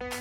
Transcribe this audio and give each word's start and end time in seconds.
ברוכים 0.00 0.14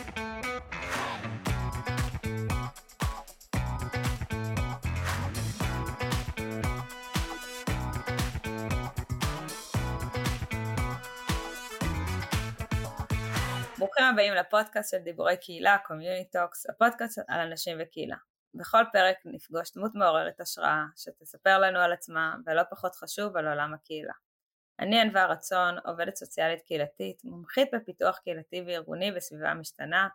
הבאים 14.13 14.34
לפודקאסט 14.34 14.92
של 14.92 14.97
דיבורי 14.97 15.38
קהילה, 15.38 15.77
Communi 15.86 16.29
Talks, 16.31 16.70
הפודקאסט 16.70 17.20
על 17.27 17.39
אנשים 17.39 17.77
וקהילה. 17.82 18.16
בכל 18.54 18.84
פרק 18.91 19.16
נפגוש 19.25 19.73
דמות 19.75 19.91
מעוררת 19.96 20.39
השראה 20.39 20.84
שתספר 20.96 21.59
לנו 21.59 21.80
על 21.80 21.93
עצמה 21.93 22.36
ולא 22.46 22.61
פחות 22.70 22.96
חשוב 22.96 23.38
על 23.38 23.48
עולם 23.48 23.73
הקהילה. 23.73 24.14
אני 24.80 25.02
ענווה 25.02 25.25
רצון, 25.25 25.75
עובדת 25.86 26.16
סוציאלית 26.16 26.62
קהילתית, 26.62 27.23
מומחית 27.23 27.68
בפיתוח 27.73 28.18
קהילתי 28.18 28.64
וארגוני 28.68 29.12
בסביבה 29.12 29.54
משתנה, 29.54 30.07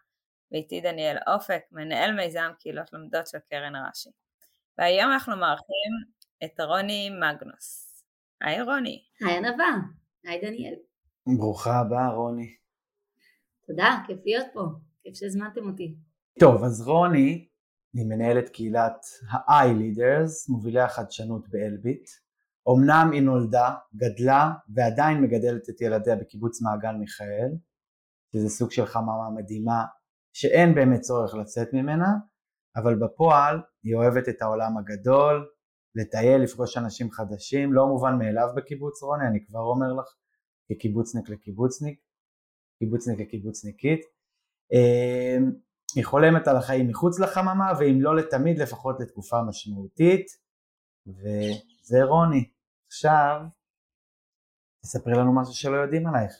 ואיתי 0.52 0.80
דניאל 0.80 1.16
אופק, 1.26 1.60
מנהל 1.72 2.12
מיזם 2.12 2.50
קהילות 2.58 2.92
לומדות 2.92 3.26
של 3.26 3.38
קרן 3.50 3.76
רש"י. 3.76 4.10
והיום 4.78 5.12
אנחנו 5.12 5.36
מארחים 5.36 5.92
את 6.44 6.60
רוני 6.60 7.10
מגנוס. 7.10 8.04
היי 8.40 8.62
רוני. 8.62 9.02
היי 9.20 9.36
ענווה. 9.36 9.74
היי 10.24 10.40
דניאל. 10.40 10.74
ברוכה 11.26 11.80
הבאה 11.80 12.08
רוני. 12.08 12.56
תודה, 13.66 14.02
כיף 14.06 14.18
להיות 14.24 14.46
פה, 14.52 14.60
כיף 15.02 15.14
שהזמנתם 15.14 15.70
אותי. 15.70 15.94
טוב, 16.40 16.64
אז 16.64 16.88
רוני 16.88 17.48
היא 17.94 18.06
מנהלת 18.06 18.48
קהילת 18.48 19.06
ה-i-leaders, 19.30 20.52
מובילי 20.52 20.80
החדשנות 20.80 21.48
באלביט. 21.48 22.10
אמנם 22.68 23.10
היא 23.12 23.22
נולדה, 23.22 23.74
גדלה 23.96 24.52
ועדיין 24.74 25.20
מגדלת 25.22 25.70
את 25.70 25.80
ילדיה 25.80 26.16
בקיבוץ 26.16 26.62
מעגן 26.62 26.96
מיכאל, 26.96 27.50
שזה 28.32 28.48
סוג 28.48 28.70
של 28.70 28.86
חממה 28.86 29.30
מדהימה 29.34 29.84
שאין 30.32 30.74
באמת 30.74 31.00
צורך 31.00 31.34
לצאת 31.34 31.68
ממנה, 31.72 32.08
אבל 32.76 32.94
בפועל 32.98 33.60
היא 33.82 33.94
אוהבת 33.94 34.28
את 34.28 34.42
העולם 34.42 34.78
הגדול, 34.78 35.48
לטייל, 35.94 36.42
לפגוש 36.42 36.76
אנשים 36.76 37.10
חדשים, 37.10 37.72
לא 37.72 37.86
מובן 37.86 38.18
מאליו 38.18 38.48
בקיבוץ 38.56 39.02
רוני, 39.02 39.26
אני 39.26 39.46
כבר 39.46 39.60
אומר 39.60 39.92
לך, 39.92 40.06
כקיבוצניק 40.68 41.28
לקיבוצניק, 41.28 42.00
קיבוצניק 42.78 43.20
לקיבוצניקית. 43.20 44.00
אמ, 44.72 45.52
היא 45.96 46.04
חולמת 46.04 46.48
על 46.48 46.56
החיים 46.56 46.88
מחוץ 46.88 47.18
לחממה, 47.18 47.72
ואם 47.78 47.98
לא 48.00 48.16
לתמיד, 48.16 48.58
לפחות 48.58 49.00
לתקופה 49.00 49.42
משמעותית. 49.42 50.26
וזה 51.06 52.04
רוני. 52.04 52.50
עכשיו, 52.94 53.40
תספרי 54.82 55.12
לנו 55.12 55.40
משהו 55.40 55.54
שלא 55.54 55.76
יודעים 55.76 56.06
עלייך. 56.06 56.32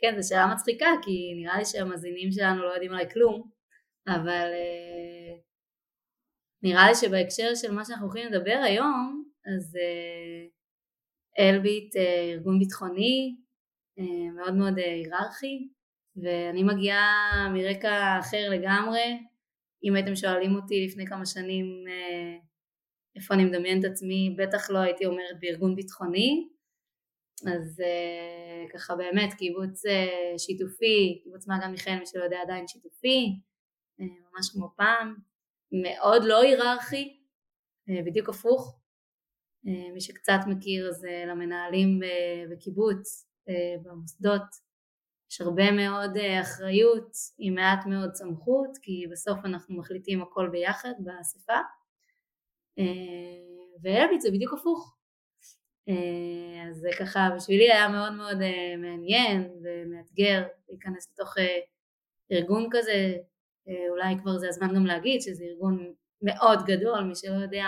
כן, 0.00 0.20
זו 0.20 0.28
שאלה 0.28 0.54
מצחיקה, 0.54 0.86
כי 1.04 1.34
נראה 1.42 1.58
לי 1.58 1.64
שהמאזינים 1.64 2.32
שלנו 2.32 2.62
לא 2.62 2.72
יודעים 2.72 2.92
עליי 2.92 3.10
כלום, 3.10 3.50
אבל 4.08 4.50
uh, 4.52 5.42
נראה 6.62 6.88
לי 6.88 6.94
שבהקשר 6.94 7.54
של 7.54 7.72
מה 7.72 7.84
שאנחנו 7.84 8.06
הולכים 8.06 8.32
לדבר 8.32 8.60
היום, 8.64 9.24
אז 9.56 9.76
uh, 9.76 10.50
אלביט 11.38 11.96
uh, 11.96 11.98
ארגון 12.34 12.58
ביטחוני 12.58 13.36
uh, 13.98 14.36
מאוד 14.36 14.54
מאוד 14.54 14.78
uh, 14.78 14.82
היררכי, 14.82 15.68
ואני 16.22 16.62
מגיעה 16.62 17.32
מרקע 17.54 18.18
אחר 18.20 18.50
לגמרי. 18.50 19.26
אם 19.84 19.94
הייתם 19.94 20.16
שואלים 20.16 20.54
אותי 20.54 20.86
לפני 20.86 21.06
כמה 21.06 21.26
שנים 21.26 21.66
uh, 21.86 22.49
איפה 23.16 23.34
אני 23.34 23.44
מדמיינת 23.44 23.84
את 23.84 23.90
עצמי, 23.90 24.36
בטח 24.38 24.70
לא 24.70 24.78
הייתי 24.78 25.06
אומרת 25.06 25.40
בארגון 25.40 25.74
ביטחוני, 25.74 26.48
אז 27.46 27.80
uh, 27.80 28.72
ככה 28.72 28.96
באמת 28.96 29.34
קיבוץ 29.34 29.86
uh, 29.86 30.38
שיתופי, 30.38 31.20
קיבוץ 31.24 31.46
מעגן 31.48 31.70
מיכאל 31.70 31.98
מי 31.98 32.06
שלא 32.06 32.24
יודע 32.24 32.38
עדיין 32.42 32.68
שיתופי, 32.68 33.40
uh, 34.00 34.04
ממש 34.04 34.50
כמו 34.52 34.72
פעם, 34.76 35.16
מאוד 35.72 36.24
לא 36.24 36.42
היררכי, 36.42 37.20
uh, 37.88 38.06
בדיוק 38.06 38.28
הפוך, 38.28 38.80
uh, 39.66 39.92
מי 39.94 40.00
שקצת 40.00 40.40
מכיר 40.46 40.88
אז 40.88 41.04
uh, 41.04 41.28
למנהלים 41.28 42.00
uh, 42.02 42.52
בקיבוץ, 42.52 43.28
uh, 43.48 43.82
במוסדות, 43.82 44.70
יש 45.30 45.40
הרבה 45.40 45.72
מאוד 45.72 46.16
uh, 46.16 46.40
אחריות 46.40 47.12
עם 47.38 47.54
מעט 47.54 47.86
מאוד 47.86 48.14
סמכות, 48.14 48.70
כי 48.82 49.04
בסוף 49.12 49.38
אנחנו 49.44 49.78
מחליטים 49.78 50.22
הכל 50.22 50.48
ביחד 50.52 50.92
באספה, 50.98 51.58
ואלביט 53.82 54.20
זה 54.20 54.30
בדיוק 54.30 54.52
הפוך. 54.52 55.00
אה, 55.90 56.68
אז 56.70 56.76
זה 56.76 56.88
ככה 56.98 57.28
בשבילי 57.36 57.72
היה 57.72 57.88
מאוד 57.88 58.12
מאוד 58.12 58.42
אה, 58.42 58.76
מעניין 58.76 59.50
ומאתגר 59.62 60.42
להיכנס 60.68 61.10
לתוך 61.12 61.38
אה, 61.38 61.58
ארגון 62.32 62.68
כזה, 62.70 63.16
אולי 63.90 64.14
כבר 64.22 64.38
זה 64.38 64.48
הזמן 64.48 64.74
גם 64.74 64.86
להגיד 64.86 65.20
שזה 65.20 65.44
ארגון 65.44 65.94
מאוד 66.22 66.58
גדול, 66.66 67.04
מי 67.04 67.14
שלא 67.14 67.42
יודע 67.42 67.66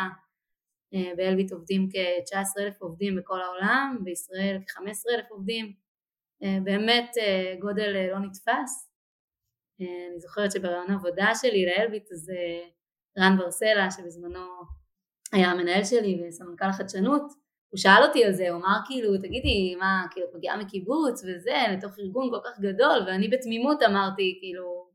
באלביט 1.16 1.52
עובדים 1.52 1.88
כ-19 1.92 2.62
אלף 2.62 2.82
עובדים 2.82 3.16
בכל 3.16 3.40
העולם, 3.40 3.98
בישראל 4.04 4.58
כ-15 4.66 5.14
אלף 5.14 5.30
עובדים, 5.30 5.72
באמת 6.40 7.10
גודל 7.60 8.08
לא 8.10 8.18
נתפס. 8.18 8.92
אני 9.80 10.20
זוכרת 10.20 10.52
שברעיון 10.52 10.90
העבודה 10.90 11.30
שלי 11.34 11.66
לאלביט 11.66 12.12
אז 12.12 12.32
רן 13.18 13.36
ברסלה 13.38 13.90
שבזמנו 13.90 14.46
היה 15.32 15.50
המנהל 15.50 15.84
שלי 15.84 16.22
וסמנכ"ל 16.28 16.64
החדשנות 16.64 17.22
הוא 17.72 17.78
שאל 17.78 18.02
אותי 18.02 18.24
על 18.24 18.32
זה, 18.32 18.50
הוא 18.50 18.58
אמר 18.58 18.76
כאילו, 18.86 19.18
תגידי, 19.18 19.74
מה, 19.78 20.06
כאילו, 20.10 20.26
את 20.26 20.34
מגיעה 20.34 20.56
מקיבוץ 20.56 21.24
וזה, 21.24 21.56
לתוך 21.72 21.98
ארגון 21.98 22.30
כל 22.30 22.38
כך 22.44 22.60
גדול, 22.60 22.98
ואני 23.06 23.28
בתמימות 23.28 23.82
אמרתי, 23.82 24.38
כאילו, 24.40 24.88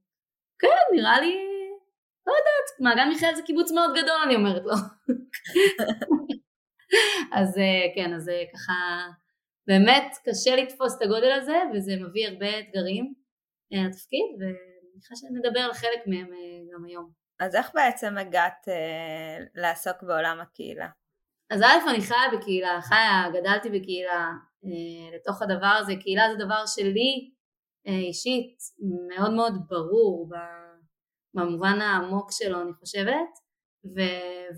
כן, 0.59 0.95
נראה 0.95 1.21
לי, 1.21 1.35
לא 2.27 2.31
יודעת, 2.31 2.79
מעגן 2.79 3.09
מיכאל 3.09 3.35
זה 3.35 3.41
קיבוץ 3.41 3.71
מאוד 3.71 3.91
גדול, 3.91 4.17
אני 4.25 4.35
אומרת 4.35 4.61
לו. 4.65 4.73
אז 7.37 7.57
אה, 7.57 7.95
כן, 7.95 8.13
אז 8.13 8.29
אה, 8.29 8.43
ככה, 8.53 8.73
באמת 9.67 10.15
קשה 10.25 10.55
לתפוס 10.55 10.97
את 10.97 11.01
הגודל 11.01 11.31
הזה, 11.31 11.57
וזה 11.73 11.95
מביא 11.95 12.27
הרבה 12.27 12.59
אתגרים 12.59 13.13
אה, 13.73 13.87
לתפקיד, 13.87 14.25
ואני 14.39 14.53
מניחה 14.93 15.15
שנדבר 15.15 15.59
על 15.59 15.73
חלק 15.73 16.07
מהם 16.07 16.27
גם 16.73 16.85
היום. 16.85 17.26
אז 17.39 17.55
איך 17.55 17.71
בעצם 17.73 18.17
הגעת 18.17 18.67
אה, 18.67 19.45
לעסוק 19.55 20.03
בעולם 20.03 20.39
הקהילה? 20.39 20.87
אז 21.49 21.61
א' 21.61 21.89
אני 21.89 22.01
חיה 22.01 22.37
בקהילה, 22.37 22.81
חיה, 22.81 23.29
גדלתי 23.33 23.69
בקהילה, 23.69 24.31
אה, 24.65 25.15
לתוך 25.15 25.41
הדבר 25.41 25.75
הזה, 25.79 25.93
קהילה 26.01 26.23
זה 26.31 26.45
דבר 26.45 26.65
שלי 26.65 27.31
אה, 27.87 27.99
אישית 28.07 28.57
מאוד 29.07 29.33
מאוד 29.33 29.53
ברור 29.69 30.29
במובן 31.33 31.81
העמוק 31.81 32.31
שלו 32.31 32.61
אני 32.61 32.73
חושבת, 32.73 33.29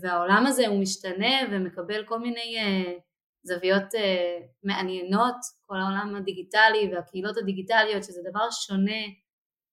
והעולם 0.02 0.44
הזה 0.46 0.66
הוא 0.66 0.82
משתנה 0.82 1.36
ומקבל 1.52 2.04
כל 2.06 2.18
מיני 2.18 2.58
אה, 2.58 2.92
זוויות 3.42 3.94
מעניינות, 4.64 5.36
כל 5.66 5.76
העולם 5.76 6.16
הדיגיטלי 6.16 6.90
והקהילות 6.92 7.36
הדיגיטליות 7.36 8.04
שזה 8.04 8.20
דבר 8.30 8.50
שונה 8.50 9.00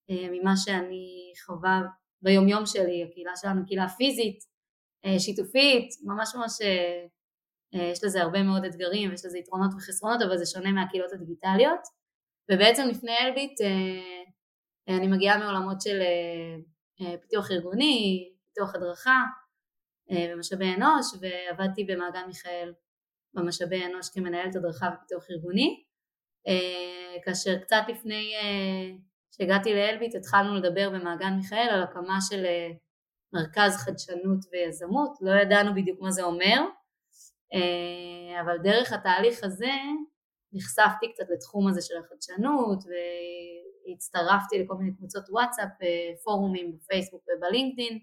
ממה 0.09 0.53
שאני 0.57 1.33
חווה 1.45 1.81
ביומיום 2.21 2.65
שלי, 2.65 3.03
הקהילה 3.03 3.31
שלנו 3.35 3.65
קהילה 3.65 3.89
פיזית 3.89 4.39
אה, 5.05 5.19
שיתופית, 5.19 5.89
ממש 6.03 6.35
ממש 6.35 6.61
אה, 6.61 7.05
אה, 7.75 7.87
יש 7.91 8.03
לזה 8.03 8.21
הרבה 8.21 8.43
מאוד 8.43 8.65
אתגרים 8.65 9.09
ויש 9.09 9.25
לזה 9.25 9.37
יתרונות 9.37 9.73
וחסרונות 9.73 10.21
אבל 10.21 10.37
זה 10.37 10.45
שונה 10.45 10.71
מהקהילות 10.71 11.13
הדיגיטליות. 11.13 11.79
ובעצם 12.51 12.87
לפני 12.87 13.17
אלביט 13.21 13.61
אני 14.87 15.07
מגיעה 15.07 15.37
מעולמות 15.37 15.81
של 15.81 15.99
פיתוח 17.21 17.51
ארגוני, 17.51 18.29
פיתוח 18.45 18.75
הדרכה 18.75 19.21
ומשאבי 20.11 20.73
אנוש 20.73 21.05
ועבדתי 21.21 21.83
במעגן 21.83 22.27
מיכאל 22.27 22.73
במשאבי 23.33 23.85
אנוש 23.85 24.09
כמנהלת 24.09 24.55
הדרכה 24.55 24.89
ופיתוח 24.95 25.25
ארגוני. 25.31 25.83
כאשר 27.25 27.59
קצת 27.59 27.81
לפני 27.87 28.33
שהגעתי 29.37 29.73
לאלביט 29.73 30.15
התחלנו 30.15 30.55
לדבר 30.55 30.89
במעגן 30.89 31.33
מיכאל 31.33 31.67
על 31.69 31.83
הקמה 31.83 32.17
של 32.29 32.45
מרכז 33.33 33.77
חדשנות 33.77 34.45
ויזמות, 34.51 35.17
לא 35.21 35.31
ידענו 35.31 35.75
בדיוק 35.75 36.01
מה 36.01 36.11
זה 36.11 36.23
אומר, 36.23 36.61
אה, 37.53 38.41
אבל 38.41 38.57
דרך 38.63 38.93
התהליך 38.93 39.43
הזה 39.43 39.71
נחשפתי 40.53 41.13
קצת 41.13 41.25
לתחום 41.33 41.67
הזה 41.67 41.81
של 41.81 41.93
החדשנות 41.97 42.83
והצטרפתי 43.87 44.63
לכל 44.63 44.75
מיני 44.75 44.95
קבוצות 44.95 45.29
וואטסאפ, 45.29 45.81
אה, 45.81 46.11
פורומים 46.23 46.77
בפייסבוק 46.77 47.23
ובלינקדאין 47.27 47.99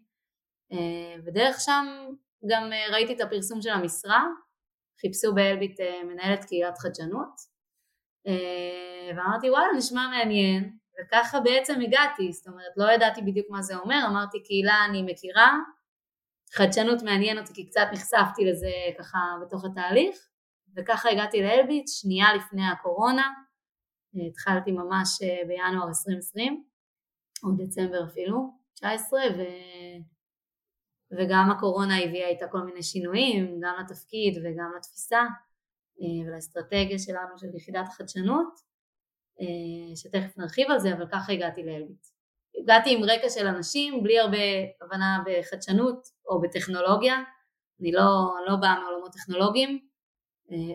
אה, 0.73 1.17
ודרך 1.25 1.61
שם 1.61 1.87
גם 2.47 2.71
ראיתי 2.93 3.15
את 3.15 3.21
הפרסום 3.21 3.63
של 3.63 3.71
המשרה, 3.71 4.25
חיפשו 5.01 5.35
באלביט 5.35 5.81
מנהלת 6.05 6.45
קהילת 6.45 6.79
חדשנות 6.79 7.55
ואמרתי 9.17 9.51
וואלה 9.51 9.73
נשמע 9.77 10.09
מעניין 10.09 10.77
וככה 11.01 11.41
בעצם 11.41 11.81
הגעתי, 11.81 12.33
זאת 12.33 12.47
אומרת 12.47 12.73
לא 12.77 12.93
ידעתי 12.93 13.23
בדיוק 13.23 13.47
מה 13.51 13.63
זה 13.63 13.77
אומר, 13.77 14.01
אמרתי 14.09 14.43
קהילה 14.43 14.85
אני 14.89 15.03
מכירה, 15.03 15.53
חדשנות 16.53 17.03
מעניין 17.03 17.39
אותי 17.39 17.55
כי 17.55 17.67
קצת 17.67 17.87
נחשפתי 17.93 18.45
לזה 18.45 18.71
ככה 18.99 19.19
בתוך 19.43 19.65
התהליך. 19.65 20.29
וככה 20.77 21.09
הגעתי 21.11 21.43
לאלביט 21.43 21.89
שנייה 21.89 22.35
לפני 22.35 22.63
הקורונה 22.67 23.31
התחלתי 24.29 24.73
ממש 24.73 25.19
בינואר 25.49 25.89
2020, 25.89 26.65
או 27.45 27.49
דצמבר 27.57 28.05
אפילו, 28.05 28.59
19, 28.75 29.21
ו... 29.39 29.43
וגם 31.19 31.51
הקורונה 31.51 31.99
הביאה 32.05 32.29
איתה 32.29 32.49
כל 32.49 32.61
מיני 32.61 32.83
שינויים, 32.83 33.61
גם 33.61 33.75
לתפקיד 33.81 34.39
וגם 34.39 34.73
לתפיסה 34.77 35.23
ולאסטרטגיה 36.27 36.99
שלנו 36.99 37.39
של 37.39 37.57
יחידת 37.57 37.89
החדשנות, 37.89 38.61
שתכף 39.97 40.39
נרחיב 40.39 40.71
על 40.71 40.79
זה, 40.79 40.93
אבל 40.95 41.07
ככה 41.13 41.33
הגעתי 41.33 41.63
לאלביט. 41.63 42.07
הגעתי 42.63 42.95
עם 42.95 43.05
רקע 43.05 43.29
של 43.29 43.47
אנשים 43.47 44.03
בלי 44.03 44.19
הרבה 44.19 44.39
הבנה 44.81 45.23
בחדשנות 45.27 46.07
או 46.29 46.41
בטכנולוגיה, 46.41 47.15
אני 47.81 47.93
לא, 47.93 48.35
לא 48.47 48.57
באה 48.57 48.81
מעולמות 48.81 49.13
טכנולוגיים, 49.13 49.89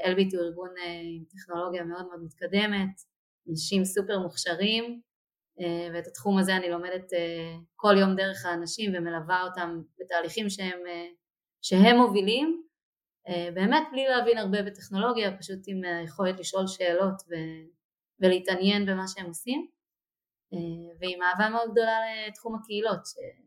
אלביט 0.06 0.34
הוא 0.34 0.42
ארגון 0.44 0.70
אה, 0.78 1.02
עם 1.04 1.24
טכנולוגיה 1.24 1.84
מאוד 1.84 2.08
מאוד 2.08 2.24
מתקדמת, 2.24 3.02
אנשים 3.50 3.86
סופר 3.86 4.20
מוכשרים 4.20 5.02
אה, 5.62 5.88
ואת 5.94 6.08
התחום 6.08 6.38
הזה 6.38 6.56
אני 6.56 6.70
לומדת 6.70 7.14
אה, 7.14 7.56
כל 7.76 7.96
יום 8.00 8.16
דרך 8.16 8.46
האנשים 8.46 8.92
ומלווה 8.96 9.44
אותם 9.44 9.82
בתהליכים 10.00 10.50
שהם, 10.50 10.80
שהם 11.62 11.98
מובילים. 11.98 12.64
באמת 13.54 13.84
בלי 13.92 14.08
להבין 14.08 14.38
הרבה 14.38 14.64
בטכנולוגיה, 14.64 15.38
פשוט 15.38 15.60
עם 15.68 15.82
היכולת 15.84 16.40
לשאול 16.40 16.68
שאלות 16.68 17.14
ו, 17.30 17.34
ולהתעניין 18.22 18.86
במה 18.86 19.08
שהם 19.08 19.26
עושים 19.26 19.68
ועם 21.00 21.20
אהבה 21.22 21.50
מאוד 21.50 21.72
גדולה 21.72 21.98
לתחום 22.28 22.56
הקהילות, 22.56 23.00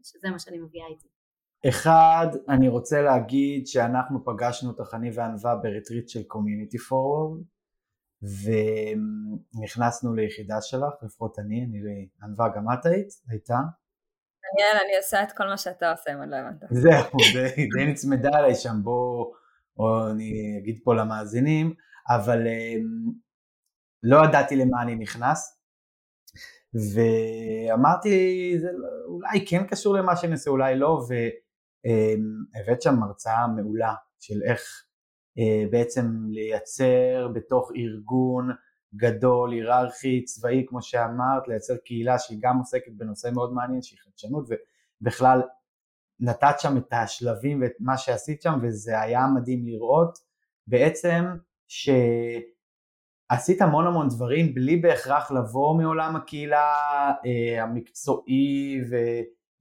שזה 0.03 0.31
מה 0.31 0.39
שאני 0.39 0.59
מביאה 0.59 0.87
איתי. 0.87 1.09
אחד, 1.69 2.27
אני 2.49 2.69
רוצה 2.69 3.03
להגיד 3.03 3.67
שאנחנו 3.67 4.25
פגשנו 4.25 4.71
אותך 4.71 4.95
אני 4.95 5.11
וענווה 5.15 5.57
ב 5.57 5.63
retreat 5.63 6.09
של 6.09 6.23
Community 6.23 6.79
Forward 6.79 7.43
ונכנסנו 8.23 10.15
ליחידה 10.15 10.61
שלך, 10.61 10.93
לפחות 11.03 11.39
אני, 11.39 11.65
אני 11.65 12.09
ענווה 12.23 12.49
גם 12.57 12.65
את 12.73 12.87
היית, 12.87 13.09
הייתה? 13.29 13.55
דניאל, 13.55 14.85
אני 14.85 14.97
עושה 14.97 15.23
את 15.23 15.33
כל 15.37 15.47
מה 15.47 15.57
שאתה 15.57 15.91
עושה, 15.91 16.13
אם 16.13 16.19
עוד 16.19 16.29
לא 16.29 16.37
הבנת. 16.37 16.61
זהו, 16.71 17.19
די 17.77 17.87
נצמדה 17.87 18.31
עליי 18.39 18.55
שם, 18.55 18.77
בוא, 18.83 19.33
או 19.79 20.11
אני 20.11 20.59
אגיד 20.63 20.81
פה 20.85 20.95
למאזינים, 20.95 21.75
אבל 22.09 22.47
אמ, 22.47 23.13
לא 24.03 24.25
ידעתי 24.29 24.57
למה 24.57 24.83
אני 24.83 24.95
נכנס, 24.95 25.59
ואמרתי, 26.75 28.55
זה 28.61 28.69
לא, 28.73 28.89
אולי 29.07 29.47
כן 29.47 29.67
קשור 29.67 29.95
למה 29.95 30.17
שאני 30.17 30.33
עושה, 30.33 30.51
אולי 30.51 30.79
לא, 30.79 31.07
ו... 31.09 31.15
אמ, 31.85 32.81
שם 32.81 33.03
הרצאה 33.03 33.47
מעולה 33.47 33.95
של 34.21 34.43
איך 34.43 34.85
אה, 35.39 35.65
בעצם 35.71 36.07
לייצר 36.29 37.29
בתוך 37.35 37.71
ארגון 37.77 38.51
גדול, 38.95 39.53
היררכי, 39.53 40.25
צבאי, 40.25 40.65
כמו 40.69 40.83
שאמרת, 40.83 41.49
לייצר 41.49 41.77
קהילה 41.77 42.19
שהיא 42.19 42.39
גם 42.43 42.59
עוסקת 42.59 42.93
בנושא 42.97 43.31
מאוד 43.35 43.53
מעניין, 43.53 43.83
שהיא 43.83 43.99
חדשנות, 43.99 44.49
ובכלל 45.01 45.43
נתת 46.21 46.55
שם 46.59 46.77
את 46.77 46.93
השלבים 46.93 47.63
ואת 47.63 47.73
מה 47.81 47.99
שעשית 47.99 48.43
שם, 48.43 48.59
וזה 48.63 49.01
היה 49.01 49.27
מדהים 49.35 49.67
לראות 49.67 50.19
בעצם 50.67 51.25
שעשית 53.33 53.63
המון 53.63 53.87
המון 53.87 54.09
דברים 54.09 54.55
בלי 54.55 54.77
בהכרח 54.77 55.31
לבוא 55.31 55.75
מעולם 55.75 56.17
הקהילה 56.17 56.73
אה, 57.27 57.63
המקצועי 57.63 58.81
ו... 58.91 58.97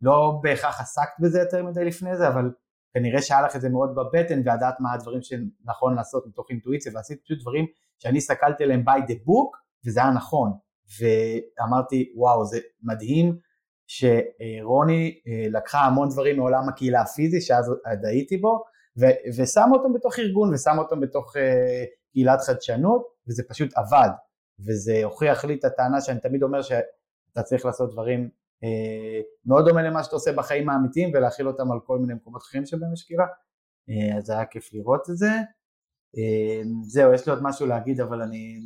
לא 0.03 0.39
בהכרח 0.44 0.81
עסקת 0.81 1.19
בזה 1.19 1.39
יותר 1.39 1.63
מדי 1.63 1.85
לפני 1.85 2.18
זה, 2.18 2.27
אבל 2.27 2.51
כנראה 2.94 3.21
שהיה 3.21 3.41
לך 3.41 3.56
את 3.56 3.62
זה 3.62 3.69
מאוד 3.69 3.95
בבטן 3.95 4.41
וידעת 4.45 4.79
מה 4.79 4.94
הדברים 4.94 5.21
שנכון 5.21 5.95
לעשות 5.95 6.27
מתוך 6.27 6.45
אינטואיציה 6.50 6.91
ועשית 6.95 7.21
פשוט 7.23 7.41
דברים 7.41 7.65
שאני 8.00 8.18
הסתכלתי 8.18 8.63
עליהם 8.63 8.83
by 8.88 9.01
the 9.01 9.13
book 9.13 9.57
וזה 9.85 10.00
היה 10.00 10.12
נכון. 10.12 10.51
ואמרתי 11.00 12.13
וואו 12.15 12.45
זה 12.45 12.59
מדהים 12.83 13.38
שרוני 13.88 15.19
אה, 15.27 15.45
לקחה 15.50 15.79
המון 15.79 16.09
דברים 16.09 16.38
מעולם 16.38 16.69
הקהילה 16.69 17.01
הפיזי 17.01 17.41
שאז 17.41 17.69
עוד 17.69 18.06
הייתי 18.06 18.38
בו 18.38 18.63
ושמה 19.38 19.71
אותם 19.71 19.94
בתוך 19.94 20.19
ארגון 20.19 20.53
ושמה 20.53 20.77
אותם 20.77 21.00
בתוך 21.00 21.35
uh, 21.35 21.39
קהילת 22.12 22.41
חדשנות 22.41 23.03
וזה 23.31 23.44
פשוט 23.50 23.69
עבד 23.78 24.10
וזה 24.68 25.04
הוכיח 25.04 25.45
לי 25.45 25.56
את 25.56 25.66
הטענה 25.66 26.01
שאני 26.01 26.19
תמיד 26.19 26.44
אומר 26.44 26.62
שאתה 26.62 27.44
צריך 27.44 27.66
לעשות 27.66 27.92
דברים 27.92 28.30
אה, 28.63 29.22
מאוד 29.45 29.66
דומה 29.68 29.81
למה 29.81 30.04
שאתה 30.04 30.16
עושה 30.16 30.31
בחיים 30.31 30.69
האמיתיים 30.69 31.12
ולהכיל 31.13 31.48
אותם 31.48 31.72
על 31.72 31.80
כל 31.86 32.00
מיני 32.00 32.13
מקומות 32.13 32.42
אחרים 32.42 32.66
שבהם 32.66 32.94
יש 32.94 33.04
קהילה, 33.04 33.25
אה, 33.89 34.18
אז 34.18 34.30
היה 34.30 34.45
כיף 34.45 34.74
לראות 34.74 35.10
את 35.10 35.18
זה. 35.18 35.31
אה, 36.18 36.62
זהו, 36.83 37.13
יש 37.13 37.28
לי 37.28 37.33
עוד 37.33 37.44
משהו 37.44 37.66
להגיד 37.66 38.01
אבל 38.01 38.22
אני 38.22 38.60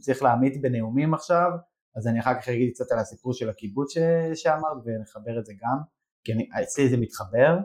צריך 0.00 0.22
להעמיד 0.22 0.62
בנאומים 0.62 1.14
עכשיו, 1.14 1.50
אז 1.96 2.06
אני 2.06 2.20
אחר 2.20 2.40
כך 2.40 2.48
אגיד 2.48 2.70
קצת 2.74 2.92
על 2.92 2.98
הסיפור 2.98 3.32
של 3.32 3.50
הקיבוץ 3.50 3.94
שאמרת 4.34 4.76
ונחבר 4.84 5.38
את 5.38 5.46
זה 5.46 5.52
גם, 5.52 5.78
כי 6.24 6.32
אני, 6.32 6.48
אצלי 6.62 6.88
זה 6.88 6.96
מתחבר. 6.96 7.58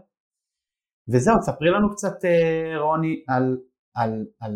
וזהו, 1.09 1.41
ספרי 1.41 1.69
לנו 1.69 1.91
קצת 1.91 2.15
רוני 2.79 3.23
על, 3.27 3.57
על, 3.95 4.25
על 4.39 4.53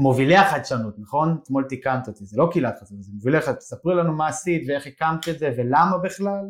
מובילי 0.00 0.36
החדשנות, 0.36 0.94
נכון? 0.98 1.38
אתמול 1.42 1.64
תיקנת 1.68 2.08
אותי, 2.08 2.24
זה 2.24 2.36
לא 2.38 2.48
קהילת 2.52 2.78
חדשנות, 2.80 3.02
זה 3.02 3.12
מובילי 3.12 3.40
חדשנות, 3.40 3.58
תספרי 3.58 3.94
לנו 3.94 4.12
מה 4.12 4.28
עשית 4.28 4.68
ואיך 4.68 4.86
הקמת 4.86 5.28
את 5.28 5.38
זה 5.38 5.50
ולמה 5.56 5.98
בכלל. 6.04 6.44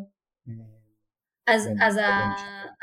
אז, 1.47 1.69
אז 1.81 1.97
ה... 1.97 2.09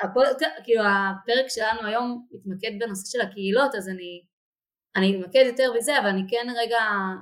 הפוד... 0.03 0.27
כאילו 0.65 0.83
הפרק 0.85 1.47
שלנו 1.49 1.89
היום 1.89 2.27
מתמקד 2.33 2.71
בנושא 2.81 3.13
של 3.13 3.21
הקהילות, 3.21 3.75
אז 3.75 3.89
אני, 3.89 4.23
אני 4.97 5.21
אתמקד 5.21 5.45
יותר 5.47 5.73
בזה, 5.77 5.99
אבל 5.99 6.09
אני 6.09 6.23
כן 6.29 6.47
רגע 6.57 6.79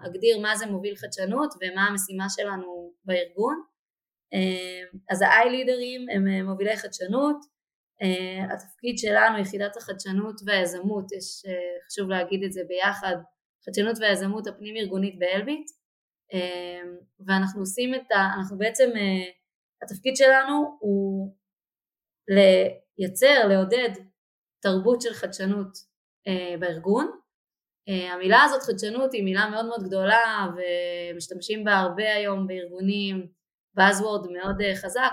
אגדיר 0.07 0.41
מה 0.41 0.57
זה 0.57 0.67
מוביל 0.67 0.97
חדשנות 0.97 1.55
ומה 1.61 1.87
המשימה 1.87 2.27
שלנו 2.29 2.93
בארגון. 3.05 3.63
אז 5.11 5.23
ה-i 5.23 5.49
לידרים 5.49 6.07
הם 6.15 6.47
מובילי 6.47 6.77
חדשנות, 6.77 7.37
התפקיד 8.51 8.99
שלנו, 8.99 9.39
יחידת 9.39 9.77
החדשנות 9.77 10.41
והיזמות, 10.47 11.13
יש, 11.13 11.43
חשוב 11.87 12.11
להגיד 12.11 12.43
את 12.45 12.53
זה 12.53 12.61
ביחד, 12.69 13.17
חדשנות 13.67 13.97
והיזמות 14.01 14.47
הפנים 14.47 14.77
ארגונית 14.77 15.19
באלביט 15.19 15.71
אמ, 16.33 16.97
ואנחנו 17.27 17.61
עושים 17.61 17.95
את 17.95 18.13
ה... 18.13 18.17
אנחנו 18.39 18.59
בעצם, 18.59 18.91
אה, 18.97 19.31
התפקיד 19.83 20.17
שלנו 20.17 20.77
הוא 20.81 21.35
לייצר, 22.29 23.47
לעודד 23.49 23.91
תרבות 24.61 25.01
של 25.01 25.13
חדשנות 25.13 25.79
אה, 26.29 26.57
בארגון. 26.59 27.11
אה, 27.89 28.13
המילה 28.13 28.43
הזאת 28.43 28.63
חדשנות 28.63 29.13
היא 29.13 29.25
מילה 29.25 29.51
מאוד 29.51 29.67
מאוד 29.67 29.83
גדולה 29.85 30.47
ומשתמשים 30.57 31.65
בה 31.65 31.73
הרבה 31.73 32.15
היום 32.15 32.47
בארגונים, 32.47 33.27
Buzzword 33.79 34.33
מאוד 34.33 34.57
חזק, 34.83 35.13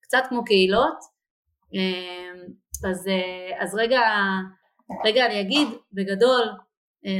קצת 0.00 0.22
כמו 0.28 0.44
קהילות. 0.44 0.98
אמ, 1.74 2.46
אז, 2.90 3.08
אז 3.58 3.74
רגע, 3.74 4.00
רגע 5.04 5.26
אני 5.26 5.40
אגיד 5.40 5.68
בגדול 5.92 6.42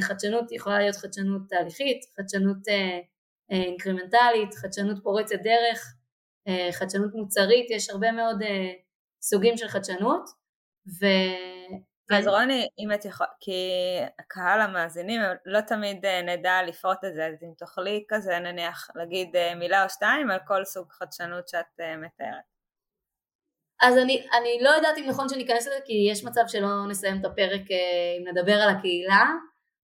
חדשנות 0.01 0.53
יכולה 0.53 0.79
להיות 0.79 0.97
חדשנות 0.97 1.43
תהליכית, 1.49 2.01
חדשנות 2.17 2.69
אה, 2.69 2.99
אה, 3.53 3.57
אינקרימנטלית, 3.57 4.55
חדשנות 4.55 5.03
פורצת 5.03 5.39
דרך, 5.43 5.95
חדשנות 6.73 7.15
מוצרית, 7.15 7.71
יש 7.71 7.91
הרבה 7.91 8.13
מאוד 8.13 8.39
סוגים 9.23 9.57
של 9.57 9.69
חדשנות 9.69 10.31
ו... 11.01 11.07
אז 12.17 12.29
רוני, 12.29 12.69
אם 12.79 12.93
את 12.95 13.05
יכולה, 13.05 13.29
כי 13.41 13.61
הקהל 14.19 14.61
המאזינים 14.61 15.21
לא 15.47 15.61
תמיד 15.61 16.07
נדע 16.07 16.63
לפרוט 16.67 16.99
את 17.05 17.15
זה, 17.15 17.27
אז 17.27 17.35
אם 17.43 17.53
תוכלי 17.59 18.05
כזה 18.09 18.39
נניח 18.39 18.91
להגיד 18.95 19.29
מילה 19.57 19.85
או 19.85 19.89
שתיים 19.89 20.31
על 20.31 20.39
כל 20.47 20.65
סוג 20.65 20.91
חדשנות 20.91 21.49
שאת 21.49 21.81
מתארת. 21.99 22.51
אז 23.83 23.99
אני, 23.99 24.27
אני 24.39 24.59
לא 24.63 24.71
יודעת 24.71 24.99
אם 24.99 25.09
נכון 25.09 25.29
שניכנס 25.29 25.67
לזה 25.67 25.79
כי 25.85 26.09
יש 26.13 26.25
מצב 26.25 26.43
שלא 26.49 26.69
נסיים 26.89 27.21
את 27.21 27.25
הפרק 27.25 27.63
אם 28.19 28.29
נדבר 28.29 28.55
על 28.55 28.77
הקהילה 28.77 29.25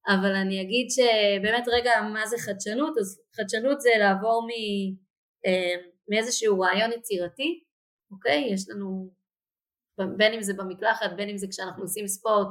אבל 0.08 0.34
אני 0.34 0.62
אגיד 0.62 0.86
שבאמת 0.90 1.64
רגע 1.68 1.90
מה 2.12 2.26
זה 2.26 2.36
חדשנות, 2.38 2.98
אז 2.98 3.20
חדשנות 3.36 3.80
זה 3.80 3.90
לעבור 3.98 4.46
מ, 4.46 4.50
אה, 5.46 5.75
מאיזשהו 6.08 6.60
רעיון 6.60 6.92
יצירתי, 6.92 7.64
אוקיי? 8.10 8.48
יש 8.52 8.68
לנו, 8.68 9.10
בין 10.16 10.32
אם 10.32 10.42
זה 10.42 10.54
במקלחת, 10.54 11.10
בין 11.16 11.28
אם 11.28 11.36
זה 11.36 11.46
כשאנחנו 11.50 11.82
עושים 11.82 12.06
ספורט, 12.06 12.48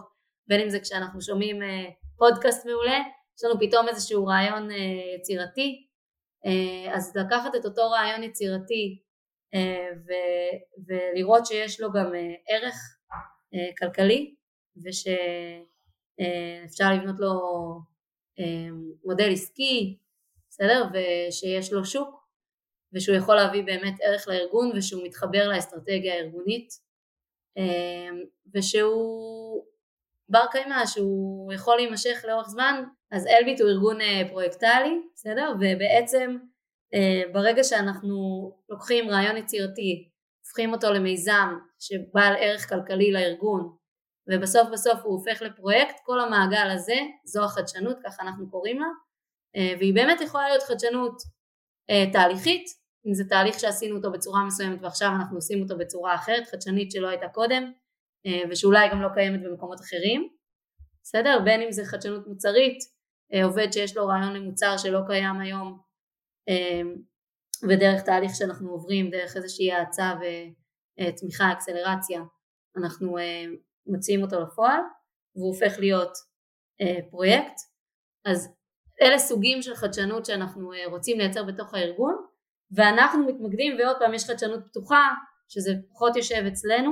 בין 0.48 0.62
אם 0.62 0.70
זה 0.70 0.80
כשאנחנו 0.80 1.22
שומעים 1.22 1.64
אה, 1.64 1.90
פודקאסט 2.18 2.66
מעולה, 2.66 3.00
יש 3.38 3.44
לנו 3.44 3.60
פתאום 3.60 3.88
איזשהו 3.88 4.26
רעיון 4.26 4.72
אה, 4.72 5.16
יצירתי, 5.20 5.82
אז 6.94 7.16
לקחת 7.16 7.56
את 7.56 7.66
אותו 7.66 7.90
רעיון 7.90 8.24
יצירתי 8.24 9.02
ו, 10.06 10.12
ולראות 10.88 11.46
שיש 11.46 11.82
לו 11.82 11.92
גם 11.92 12.12
ערך 12.48 12.76
כלכלי 13.80 14.36
וש... 14.86 15.08
אה, 16.20 16.62
אפשר 16.66 16.94
לבנות 16.94 17.20
לו 17.20 17.40
אה, 18.40 18.68
מודל 19.06 19.32
עסקי, 19.32 19.98
בסדר? 20.50 20.84
ושיש 20.94 21.74
לו 21.74 21.86
שוק 21.86 22.26
ושהוא 22.94 23.16
יכול 23.16 23.36
להביא 23.36 23.64
באמת 23.64 23.94
ערך 24.02 24.28
לארגון 24.28 24.72
ושהוא 24.76 25.04
מתחבר 25.04 25.48
לאסטרטגיה 25.48 26.14
הארגונית 26.14 26.74
אה, 27.58 28.10
ושהוא 28.54 29.64
בר 30.30 30.46
קיימא 30.52 30.86
שהוא 30.86 31.54
יכול 31.54 31.76
להימשך 31.76 32.26
לאורך 32.28 32.50
זמן, 32.50 32.84
אז 33.12 33.28
אלביט 33.28 33.62
הוא 33.62 33.70
ארגון 33.70 33.98
פרויקטלי, 34.30 35.02
בסדר? 35.16 35.54
ובעצם 35.60 36.38
ברגע 37.34 37.64
שאנחנו 37.64 38.52
לוקחים 38.70 39.10
רעיון 39.10 39.38
יצירתי, 39.38 40.10
הופכים 40.46 40.74
אותו 40.74 40.94
למיזם 40.94 41.58
שבעל 41.80 42.34
ערך 42.40 42.70
כלכלי 42.70 43.12
לארגון, 43.12 43.76
ובסוף 44.30 44.70
בסוף 44.74 45.00
הוא 45.04 45.14
הופך 45.14 45.42
לפרויקט, 45.42 45.96
כל 46.04 46.20
המעגל 46.20 46.70
הזה 46.72 46.98
זו 47.26 47.44
החדשנות, 47.44 47.98
ככה 48.04 48.24
אנחנו 48.24 48.52
קוראים 48.52 48.80
לה, 48.80 48.88
והיא 49.80 49.94
באמת 49.94 50.22
יכולה 50.22 50.50
להיות 50.50 50.64
חדשנות 50.64 51.22
תהליכית, 52.14 52.66
אם 53.08 53.14
זה 53.14 53.24
תהליך 53.30 53.60
שעשינו 53.60 53.96
אותו 53.96 54.12
בצורה 54.12 54.46
מסוימת 54.46 54.82
ועכשיו 54.82 55.10
אנחנו 55.16 55.38
עושים 55.38 55.62
אותו 55.62 55.78
בצורה 55.78 56.16
אחרת, 56.16 56.48
חדשנית 56.48 56.92
שלא 56.92 57.08
הייתה 57.08 57.28
קודם, 57.28 57.72
אה, 58.26 58.44
ושאולי 58.50 58.90
גם 58.92 59.02
לא 59.02 59.10
קיימת 59.14 59.44
במקומות 59.44 59.80
אחרים, 59.82 60.30
בסדר? 61.04 61.40
בין 61.46 61.62
אם 61.62 61.72
זה 61.72 61.86
חדשנות 61.86 62.28
מוצרית, 62.28 62.78
אה, 63.34 63.46
עובד 63.46 63.74
שיש 63.74 63.98
לו 63.98 64.08
רעיון 64.08 64.34
למוצר 64.34 64.78
שלא 64.78 65.00
קיים 65.08 65.40
היום, 65.40 65.80
אה, 66.50 66.82
ודרך 67.70 68.02
תהליך 68.02 68.32
שאנחנו 68.36 68.70
עוברים, 68.70 69.10
דרך 69.10 69.36
איזושהי 69.36 69.72
האצה 69.72 70.14
ותמיכה, 70.22 71.52
אקסלרציה, 71.52 72.22
אנחנו 72.78 73.18
מוציאים 73.88 74.22
אותו 74.24 74.40
לפועל, 74.42 74.82
והוא 75.36 75.48
הופך 75.48 75.80
להיות 75.80 76.12
פרויקט. 77.12 77.56
אז 78.26 78.50
אלה 79.02 79.18
סוגים 79.18 79.62
של 79.62 79.76
חדשנות 79.76 80.26
שאנחנו 80.26 80.72
רוצים 80.86 81.18
לייצר 81.18 81.44
בתוך 81.44 81.74
הארגון, 81.74 82.16
ואנחנו 82.72 83.26
מתמקדים 83.26 83.78
ועוד 83.80 83.96
פעם 84.00 84.14
יש 84.14 84.26
חדשנות 84.26 84.60
פתוחה 84.70 85.10
שזה 85.50 85.72
פחות 85.90 86.16
יושב 86.16 86.44
אצלנו 86.48 86.92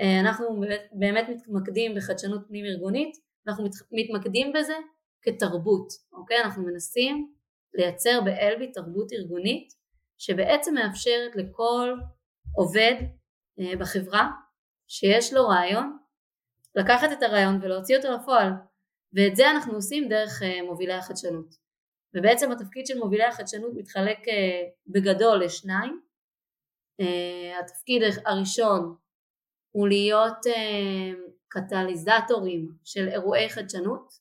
אה, 0.00 0.20
אנחנו 0.20 0.60
באמת 0.92 1.28
מתמקדים 1.28 1.94
בחדשנות 1.94 2.48
פנים 2.48 2.64
ארגונית 2.64 3.16
אנחנו 3.48 3.64
מתמקדים 3.92 4.52
בזה 4.52 4.74
כתרבות 5.22 5.88
אוקיי 6.12 6.40
אנחנו 6.40 6.62
מנסים 6.62 7.32
לייצר 7.74 8.20
באלבי 8.24 8.72
תרבות 8.72 9.12
ארגונית 9.12 9.68
שבעצם 10.18 10.74
מאפשרת 10.74 11.36
לכל 11.36 11.94
עובד 12.56 12.94
אה, 13.60 13.76
בחברה 13.76 14.30
שיש 14.88 15.32
לו 15.32 15.48
רעיון 15.48 15.96
לקחת 16.74 17.12
את 17.12 17.22
הרעיון 17.22 17.58
ולהוציא 17.62 17.96
אותו 17.96 18.08
לפועל 18.12 18.48
ואת 19.12 19.36
זה 19.36 19.50
אנחנו 19.50 19.74
עושים 19.74 20.08
דרך 20.08 20.42
אה, 20.42 20.62
מובילי 20.62 20.92
החדשנות 20.92 21.54
ובעצם 22.16 22.52
התפקיד 22.52 22.86
של 22.86 22.98
מובילי 22.98 23.24
החדשנות 23.24 23.72
מתחלק 23.76 24.18
אה, 24.28 24.62
בגדול 24.86 25.44
לשניים. 25.44 26.00
אה, 27.00 27.60
התפקיד 27.60 28.02
הראשון 28.26 28.94
הוא 29.70 29.88
להיות 29.88 30.38
קטליזטורים 31.48 32.68
של 32.84 33.08
אירועי 33.08 33.48
חדשנות, 33.48 34.12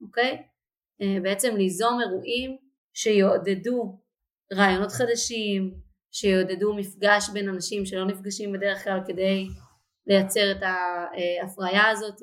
אוקיי? 0.00 0.42
בעצם 1.22 1.56
ליזום 1.56 2.00
אירועים 2.00 2.56
שיעודדו 2.94 4.00
רעיונות 4.52 4.92
חדשים, 4.92 5.74
שיעודדו 6.12 6.74
מפגש 6.74 7.30
בין 7.32 7.48
אנשים 7.48 7.86
שלא 7.86 8.04
נפגשים 8.04 8.52
בדרך 8.52 8.84
כלל 8.84 9.00
כדי 9.06 9.46
לייצר 10.06 10.52
את 10.52 10.62
ההפריה 10.62 11.88
הזאת, 11.88 12.20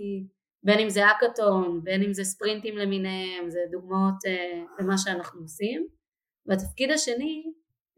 בין 0.64 0.80
אם 0.80 0.90
זה 0.90 1.12
אקאטון, 1.12 1.84
בין 1.84 2.04
אם 2.04 2.14
זה 2.14 2.24
ספרינטים 2.24 2.78
למיניהם, 2.78 3.50
זה 3.50 3.60
דוגמאות 3.72 4.26
uh, 4.26 4.82
למה 4.84 4.98
שאנחנו 4.98 5.42
עושים. 5.42 5.88
והתפקיד 6.46 6.92
השני, 6.92 7.44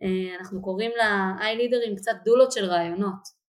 uh, 0.02 0.40
אנחנו 0.40 0.62
קוראים 0.62 0.92
ל-i 0.92 1.56
לידרים 1.58 1.96
קצת 1.96 2.16
דולות 2.26 2.52
של 2.52 2.66
רעיונות, 2.66 3.44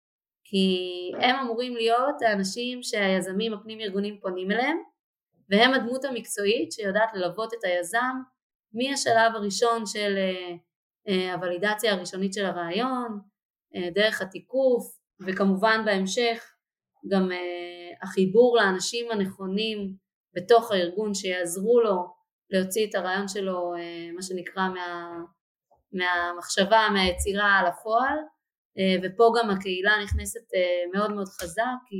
כי 0.45 0.79
הם 1.21 1.37
אמורים 1.37 1.77
להיות 1.77 2.23
האנשים 2.23 2.83
שהיזמים 2.83 3.53
הפנים 3.53 3.81
ארגונים 3.81 4.19
פונים 4.21 4.51
אליהם, 4.51 4.77
והם 5.51 5.75
הדמות 5.75 6.05
המקצועית 6.05 6.73
שיודעת 6.73 7.09
ללוות 7.15 7.55
את 7.55 7.65
היזם 7.65 8.17
מהשלב 8.73 9.35
הראשון 9.35 9.87
של 9.87 10.17
uh, 11.09 11.13
הוולידציה 11.33 11.93
הראשונית 11.93 12.33
של 12.33 12.45
הרעיון, 12.45 13.21
דרך 13.95 14.23
התיקוף, 14.23 14.99
וכמובן 15.21 15.83
בהמשך 15.85 16.55
גם 17.09 17.31
uh, 17.31 17.35
החיבור 18.03 18.57
לאנשים 18.57 19.11
הנכונים 19.11 19.95
בתוך 20.35 20.73
הארגון 20.73 21.15
שיעזרו 21.15 21.81
לו 21.81 22.15
להוציא 22.51 22.87
את 22.87 22.95
הרעיון 22.95 23.29
שלו 23.29 23.75
uh, 23.75 24.17
מה 24.17 24.23
שנקרא 24.23 24.69
מה, 24.69 25.19
מהמחשבה, 25.93 26.89
מהיצירה 26.93 27.63
לפועל. 27.69 28.19
uh, 28.19 29.01
ופה 29.03 29.33
גם 29.39 29.51
הקהילה 29.51 29.93
נכנסת 30.05 30.41
uh, 30.41 30.97
מאוד 30.97 31.13
מאוד 31.13 31.29
חזק 31.29 31.77
כי 31.89 31.97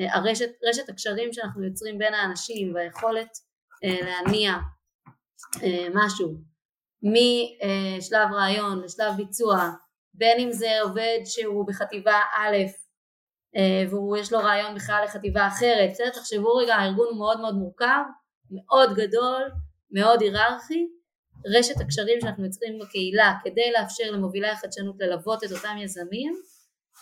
uh, 0.00 0.16
הרשת, 0.16 0.50
רשת 0.68 0.88
הקשרים 0.88 1.32
שאנחנו 1.32 1.64
יוצרים 1.64 1.98
בין 1.98 2.14
האנשים 2.14 2.74
והיכולת 2.74 3.30
uh, 3.84 4.04
להניע 4.04 4.52
uh, 5.56 5.62
משהו. 5.94 6.34
משלב 7.02 8.28
רעיון 8.32 8.82
לשלב 8.84 9.16
ביצוע 9.16 9.70
בין 10.14 10.40
אם 10.40 10.52
זה 10.52 10.70
עובד 10.82 11.18
שהוא 11.24 11.66
בחטיבה 11.66 12.20
א' 12.36 12.56
אה, 13.56 13.84
ויש 14.12 14.32
לו 14.32 14.38
רעיון 14.38 14.74
בכלל 14.74 15.02
לחטיבה 15.04 15.46
אחרת, 15.46 15.90
בסדר? 15.90 16.10
תחשבו 16.10 16.56
רגע, 16.56 16.74
הארגון 16.74 17.06
הוא 17.10 17.18
מאוד 17.18 17.40
מאוד 17.40 17.54
מורכב, 17.54 18.02
מאוד 18.50 18.94
גדול, 18.96 19.42
מאוד 19.90 20.20
היררכי, 20.22 20.86
רשת 21.58 21.80
הקשרים 21.80 22.20
שאנחנו 22.20 22.44
יוצרים 22.44 22.78
בקהילה 22.78 23.32
כדי 23.44 23.72
לאפשר 23.78 24.04
למובילי 24.12 24.48
החדשנות 24.48 24.96
ללוות 25.00 25.44
את 25.44 25.52
אותם 25.52 25.76
יזמים 25.80 26.32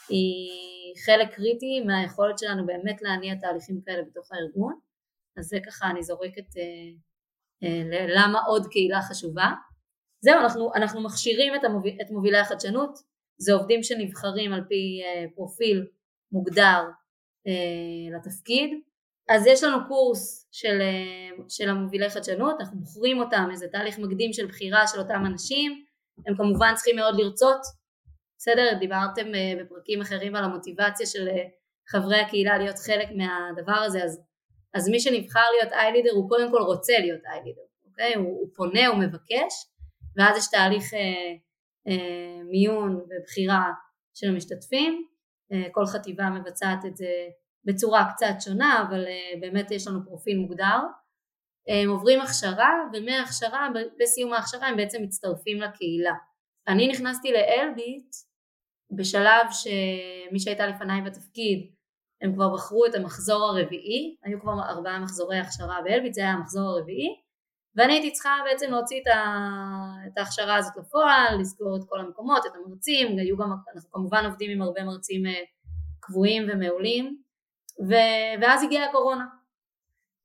היא 0.09 0.95
חלק 1.07 1.35
קריטי 1.35 1.81
מהיכולת 1.87 2.39
שלנו 2.39 2.67
באמת 2.67 3.03
להניע 3.03 3.35
תהליכים 3.35 3.81
כאלה 3.87 4.03
בתוך 4.03 4.33
הארגון. 4.33 4.79
אז 5.39 5.45
זה 5.45 5.59
ככה 5.67 5.91
אני 5.91 6.03
זורקת 6.03 6.57
אה, 6.57 6.93
אה, 7.63 8.07
למה 8.17 8.41
עוד 8.41 8.67
קהילה 8.67 9.03
חשובה 9.03 9.51
זהו 10.25 10.41
אנחנו, 10.41 10.75
אנחנו 10.75 11.01
מכשירים 11.03 11.55
את, 11.55 11.65
המוביל, 11.65 11.99
את 12.03 12.11
מובילי 12.11 12.39
החדשנות 12.39 12.99
זה 13.39 13.53
עובדים 13.53 13.83
שנבחרים 13.83 14.53
על 14.53 14.65
פי 14.69 15.03
אה, 15.05 15.25
פרופיל 15.35 15.87
מוגדר 16.33 16.81
אה, 17.47 18.19
לתפקיד 18.19 18.71
אז 19.29 19.47
יש 19.47 19.65
לנו 19.65 19.89
קורס 19.89 20.49
של, 20.53 20.81
אה, 20.81 21.45
של 21.49 21.69
המובילי 21.69 22.11
חדשנות, 22.11 22.61
אנחנו 22.61 22.81
בוחרים 22.81 23.21
אותם, 23.21 23.49
איזה 23.51 23.69
תהליך 23.69 23.99
מקדים 23.99 24.33
של 24.33 24.47
בחירה 24.47 24.87
של 24.87 24.99
אותם 24.99 25.23
אנשים, 25.27 25.85
הם 26.27 26.37
כמובן 26.37 26.73
צריכים 26.75 26.97
מאוד 26.97 27.15
לרצות, 27.19 27.61
בסדר? 28.39 28.79
דיברתם 28.81 29.35
אה, 29.35 29.53
בפרקים 29.61 30.01
אחרים 30.01 30.37
על 30.37 30.45
המוטיבציה 30.45 31.07
של 31.07 31.29
אה, 31.29 31.45
חברי 31.89 32.21
הקהילה 32.21 32.59
להיות 32.59 32.79
חלק 32.79 33.09
מהדבר 33.11 33.79
הזה, 33.79 34.05
אז, 34.05 34.21
אז 34.75 34.89
מי 34.89 35.01
שנבחר 35.01 35.45
להיות 35.59 35.73
איילידר 35.73 36.11
הוא 36.13 36.29
קודם 36.29 36.51
כל 36.51 36.63
רוצה 36.63 36.93
להיות 36.99 37.21
איילידר, 37.27 37.63
אוקיי? 37.87 38.15
הוא, 38.15 38.25
הוא 38.25 38.49
פונה, 38.57 38.87
הוא 38.87 38.99
מבקש, 38.99 39.53
ואז 40.17 40.39
יש 40.39 40.51
תהליך 40.51 40.95
אה, 40.95 41.35
אה, 41.89 42.43
מיון 42.51 42.95
ובחירה 42.97 43.73
של 44.15 44.29
המשתתפים, 44.29 45.07
אה, 45.53 45.69
כל 45.73 45.87
חטיבה 45.87 46.31
מבצעת 46.31 46.85
את 46.87 46.97
זה 46.97 47.29
בצורה 47.65 48.13
קצת 48.15 48.35
שונה 48.41 48.85
אבל 48.89 49.07
אה, 49.07 49.41
באמת 49.41 49.71
יש 49.71 49.87
לנו 49.87 50.05
פרופיל 50.05 50.39
מוגדר. 50.39 50.79
הם 51.69 51.91
עוברים 51.91 52.21
הכשרה 52.21 52.71
ומההכשרה 52.93 53.69
בסיום 54.01 54.33
ההכשרה 54.33 54.69
הם 54.69 54.77
בעצם 54.77 55.03
מצטרפים 55.03 55.61
לקהילה. 55.61 56.15
אני 56.69 56.89
נכנסתי 56.89 57.33
לאלביט 57.33 58.15
בשלב 58.97 59.47
שמי 59.51 60.41
שהייתה 60.41 60.67
לפניי 60.67 61.03
בתפקיד 61.03 61.73
הם 62.23 62.35
כבר 62.35 62.55
בחרו 62.55 62.87
את 62.87 62.95
המחזור 62.95 63.45
הרביעי. 63.45 64.17
היו 64.25 64.41
כבר 64.41 64.53
ארבעה 64.69 65.01
מחזורי 65.01 65.39
הכשרה 65.39 65.79
באלביט 65.85 66.15
זה 66.15 66.21
היה 66.21 66.31
המחזור 66.31 66.71
הרביעי 66.71 67.22
ואני 67.77 67.93
הייתי 67.93 68.13
צריכה 68.13 68.37
בעצם 68.45 68.71
להוציא 68.71 69.01
את, 69.03 69.07
ה... 69.07 69.39
את 70.07 70.19
ההכשרה 70.19 70.57
הזאת 70.57 70.73
לפועל, 70.77 71.39
לסגור 71.41 71.77
את 71.77 71.83
כל 71.89 72.01
המקומות, 72.01 72.47
את 72.47 72.53
המרצים, 72.55 73.19
היו 73.19 73.37
גם, 73.37 73.53
אנחנו 73.75 73.91
כמובן 73.93 74.25
עובדים 74.25 74.51
עם 74.51 74.63
הרבה 74.63 74.85
מרצים 74.85 75.27
אה, 75.27 75.41
קבועים 76.01 76.43
ומעולים, 76.53 77.23
ו... 77.89 77.93
ואז 78.43 78.63
הגיעה 78.63 78.89
הקורונה, 78.89 79.25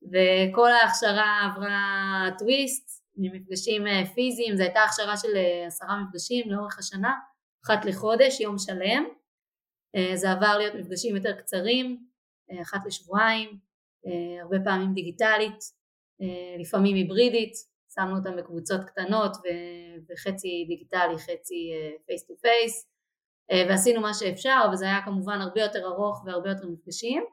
וכל 0.04 0.72
ההכשרה 0.72 1.51
עברה 1.51 1.82
טוויסט, 2.38 3.04
ממפגשים 3.16 3.88
אה, 3.88 4.06
פיזיים, 4.16 4.58
זו 4.58 4.63
הייתה 4.63 4.84
הכשרה 4.84 5.18
של 5.18 5.36
אה, 5.36 5.68
עשרה 5.68 6.04
מפגשים 6.04 6.51
לאורך 6.51 6.80
השנה, 6.80 7.13
אחת 7.66 7.86
לחודש, 7.86 8.39
יום 8.39 8.58
שלם, 8.58 9.04
זה 10.16 10.32
עבר 10.32 10.58
להיות 10.58 10.75
מפגשים 10.75 11.16
יותר 11.16 11.34
קצרים, 11.42 12.04
אחת 12.62 12.80
לשבועיים, 12.86 13.60
הרבה 14.42 14.58
פעמים 14.63 14.94
דיגיטלית, 14.94 15.60
לפעמים 16.60 16.96
היברידית, 16.96 17.54
שמנו 17.96 18.18
אותם 18.18 18.36
בקבוצות 18.38 18.84
קטנות 18.84 19.32
וחצי 20.10 20.66
דיגיטלי 20.68 21.18
חצי 21.18 21.72
face 22.06 22.28
to 22.28 22.34
face 22.42 22.90
ועשינו 23.70 24.02
מה 24.02 24.14
שאפשר 24.14 24.60
אבל 24.68 24.76
זה 24.76 24.86
היה 24.86 25.02
כמובן 25.06 25.42
הרבה 25.42 25.62
יותר 25.62 25.88
ארוך 25.88 26.24
והרבה 26.26 26.50
יותר 26.50 26.68
מפגשים. 26.68 27.24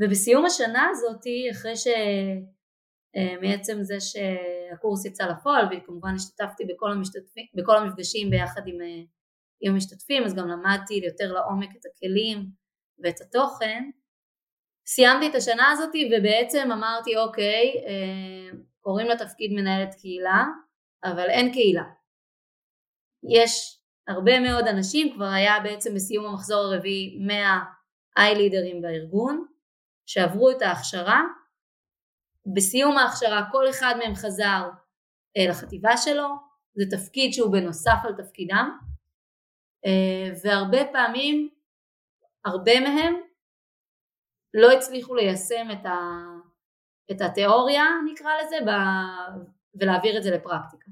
ובסיום 0.00 0.44
השנה 0.44 0.88
הזאת 0.90 1.20
אחרי 1.50 1.72
שמעצם 1.76 3.78
אה, 3.78 3.84
זה 3.84 4.00
שהקורס 4.00 5.04
יצא 5.04 5.26
לפועל 5.26 5.66
וכמובן 5.72 6.14
השתתפתי 6.14 6.64
בכל, 6.64 6.90
בכל 7.54 7.76
המפגשים 7.76 8.30
ביחד 8.30 8.62
עם, 8.66 8.80
אה, 8.80 9.02
עם 9.60 9.72
המשתתפים 9.72 10.24
אז 10.24 10.34
גם 10.34 10.48
למדתי 10.48 10.94
יותר 10.94 11.32
לעומק 11.32 11.70
את 11.76 11.82
הכלים 11.86 12.46
ואת 12.98 13.20
התוכן 13.20 13.90
סיימתי 14.86 15.28
את 15.28 15.34
השנה 15.34 15.70
הזאת 15.70 15.94
ובעצם 16.10 16.72
אמרתי 16.72 17.16
אוקיי, 17.16 17.72
קוראים 18.80 19.06
לתפקיד 19.06 19.52
מנהלת 19.52 19.94
קהילה, 19.94 20.44
אבל 21.04 21.30
אין 21.30 21.52
קהילה. 21.52 21.84
יש 23.30 23.80
הרבה 24.08 24.40
מאוד 24.40 24.66
אנשים, 24.66 25.14
כבר 25.14 25.24
היה 25.24 25.60
בעצם 25.60 25.94
בסיום 25.94 26.26
המחזור 26.26 26.58
הרביעי 26.58 27.18
100 27.26 27.58
איי-לידרים 28.16 28.82
בארגון, 28.82 29.46
שעברו 30.06 30.50
את 30.50 30.62
ההכשרה. 30.62 31.22
בסיום 32.54 32.98
ההכשרה 32.98 33.44
כל 33.52 33.70
אחד 33.70 33.94
מהם 33.98 34.14
חזר 34.14 34.68
לחטיבה 35.48 35.96
שלו, 35.96 36.28
זה 36.74 36.84
תפקיד 36.96 37.32
שהוא 37.32 37.52
בנוסף 37.52 37.98
על 38.04 38.14
תפקידם, 38.24 38.78
והרבה 40.42 40.84
פעמים, 40.92 41.48
הרבה 42.44 42.80
מהם 42.80 43.14
לא 44.54 44.70
הצליחו 44.72 45.14
ליישם 45.14 45.66
את, 45.72 45.86
ה, 45.86 45.96
את 47.10 47.20
התיאוריה 47.20 47.84
נקרא 48.12 48.30
לזה 48.42 48.56
ב, 48.66 48.70
ולהעביר 49.80 50.18
את 50.18 50.22
זה 50.22 50.30
לפרקטיקה. 50.30 50.90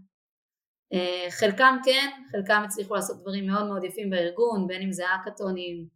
אה, 0.92 1.30
חלקם 1.30 1.76
כן, 1.84 2.10
חלקם 2.32 2.62
הצליחו 2.64 2.94
לעשות 2.94 3.20
דברים 3.20 3.46
מאוד 3.46 3.66
מאוד 3.66 3.84
יפים 3.84 4.10
בארגון, 4.10 4.66
בין 4.66 4.82
אם 4.82 4.92
זה 4.92 5.04
אקתונים 5.14 5.88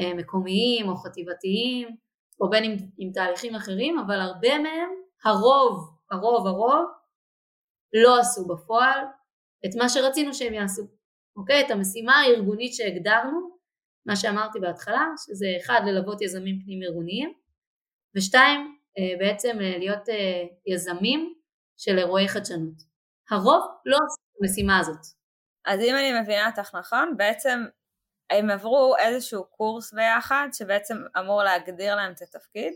אה, 0.00 0.14
מקומיים 0.14 0.88
או 0.88 0.96
חטיבתיים, 0.96 1.96
או 2.40 2.50
בין 2.50 2.64
אם 2.64 2.76
עם 2.98 3.12
תהליכים 3.12 3.54
אחרים, 3.54 3.98
אבל 3.98 4.20
הרבה 4.20 4.58
מהם, 4.58 4.90
הרוב, 5.24 5.90
הרוב, 6.10 6.46
הרוב, 6.46 6.84
לא 7.92 8.18
עשו 8.20 8.46
בפועל 8.46 9.00
את 9.66 9.70
מה 9.78 9.88
שרצינו 9.88 10.34
שהם 10.34 10.54
יעשו, 10.54 10.82
אוקיי? 11.36 11.66
את 11.66 11.70
המשימה 11.70 12.20
הארגונית 12.20 12.74
שהגדרנו, 12.74 13.51
מה 14.06 14.16
שאמרתי 14.16 14.60
בהתחלה, 14.60 15.06
שזה 15.26 15.46
אחד, 15.60 15.80
ללוות 15.86 16.22
יזמים 16.22 16.60
פנים 16.64 16.82
ארגוניים, 16.82 17.32
ושתיים, 18.16 18.78
אה, 18.98 19.18
בעצם 19.18 19.56
להיות 19.58 20.08
יזמים 20.66 21.34
של 21.76 21.98
אירועי 21.98 22.28
חדשנות. 22.28 22.74
הרוב 23.30 23.64
לא 23.86 23.96
עשו 23.96 24.22
המשימה 24.40 24.78
הזאת. 24.78 25.06
אז 25.64 25.80
אם 25.80 25.94
אני 25.94 26.20
מבינה 26.20 26.50
אותך 26.50 26.74
נכון, 26.74 27.16
בעצם 27.16 27.64
הם 28.30 28.50
עברו 28.50 28.96
איזשהו 28.98 29.44
קורס 29.44 29.92
ביחד 29.92 30.48
שבעצם 30.52 30.96
אמור 31.18 31.42
להגדיר 31.42 31.96
להם 31.96 32.12
את 32.12 32.22
התפקיד, 32.22 32.74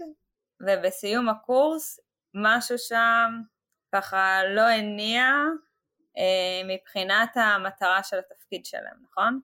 ובסיום 0.61 1.29
הקורס 1.29 2.01
משהו 2.35 2.79
שם 2.79 3.31
ככה 3.95 4.41
לא 4.55 4.69
הניע 4.69 5.25
אה, 6.19 6.77
מבחינת 6.77 7.37
המטרה 7.37 8.03
של 8.03 8.19
התפקיד 8.19 8.67
שלהם, 8.67 8.97
נכון? 9.11 9.41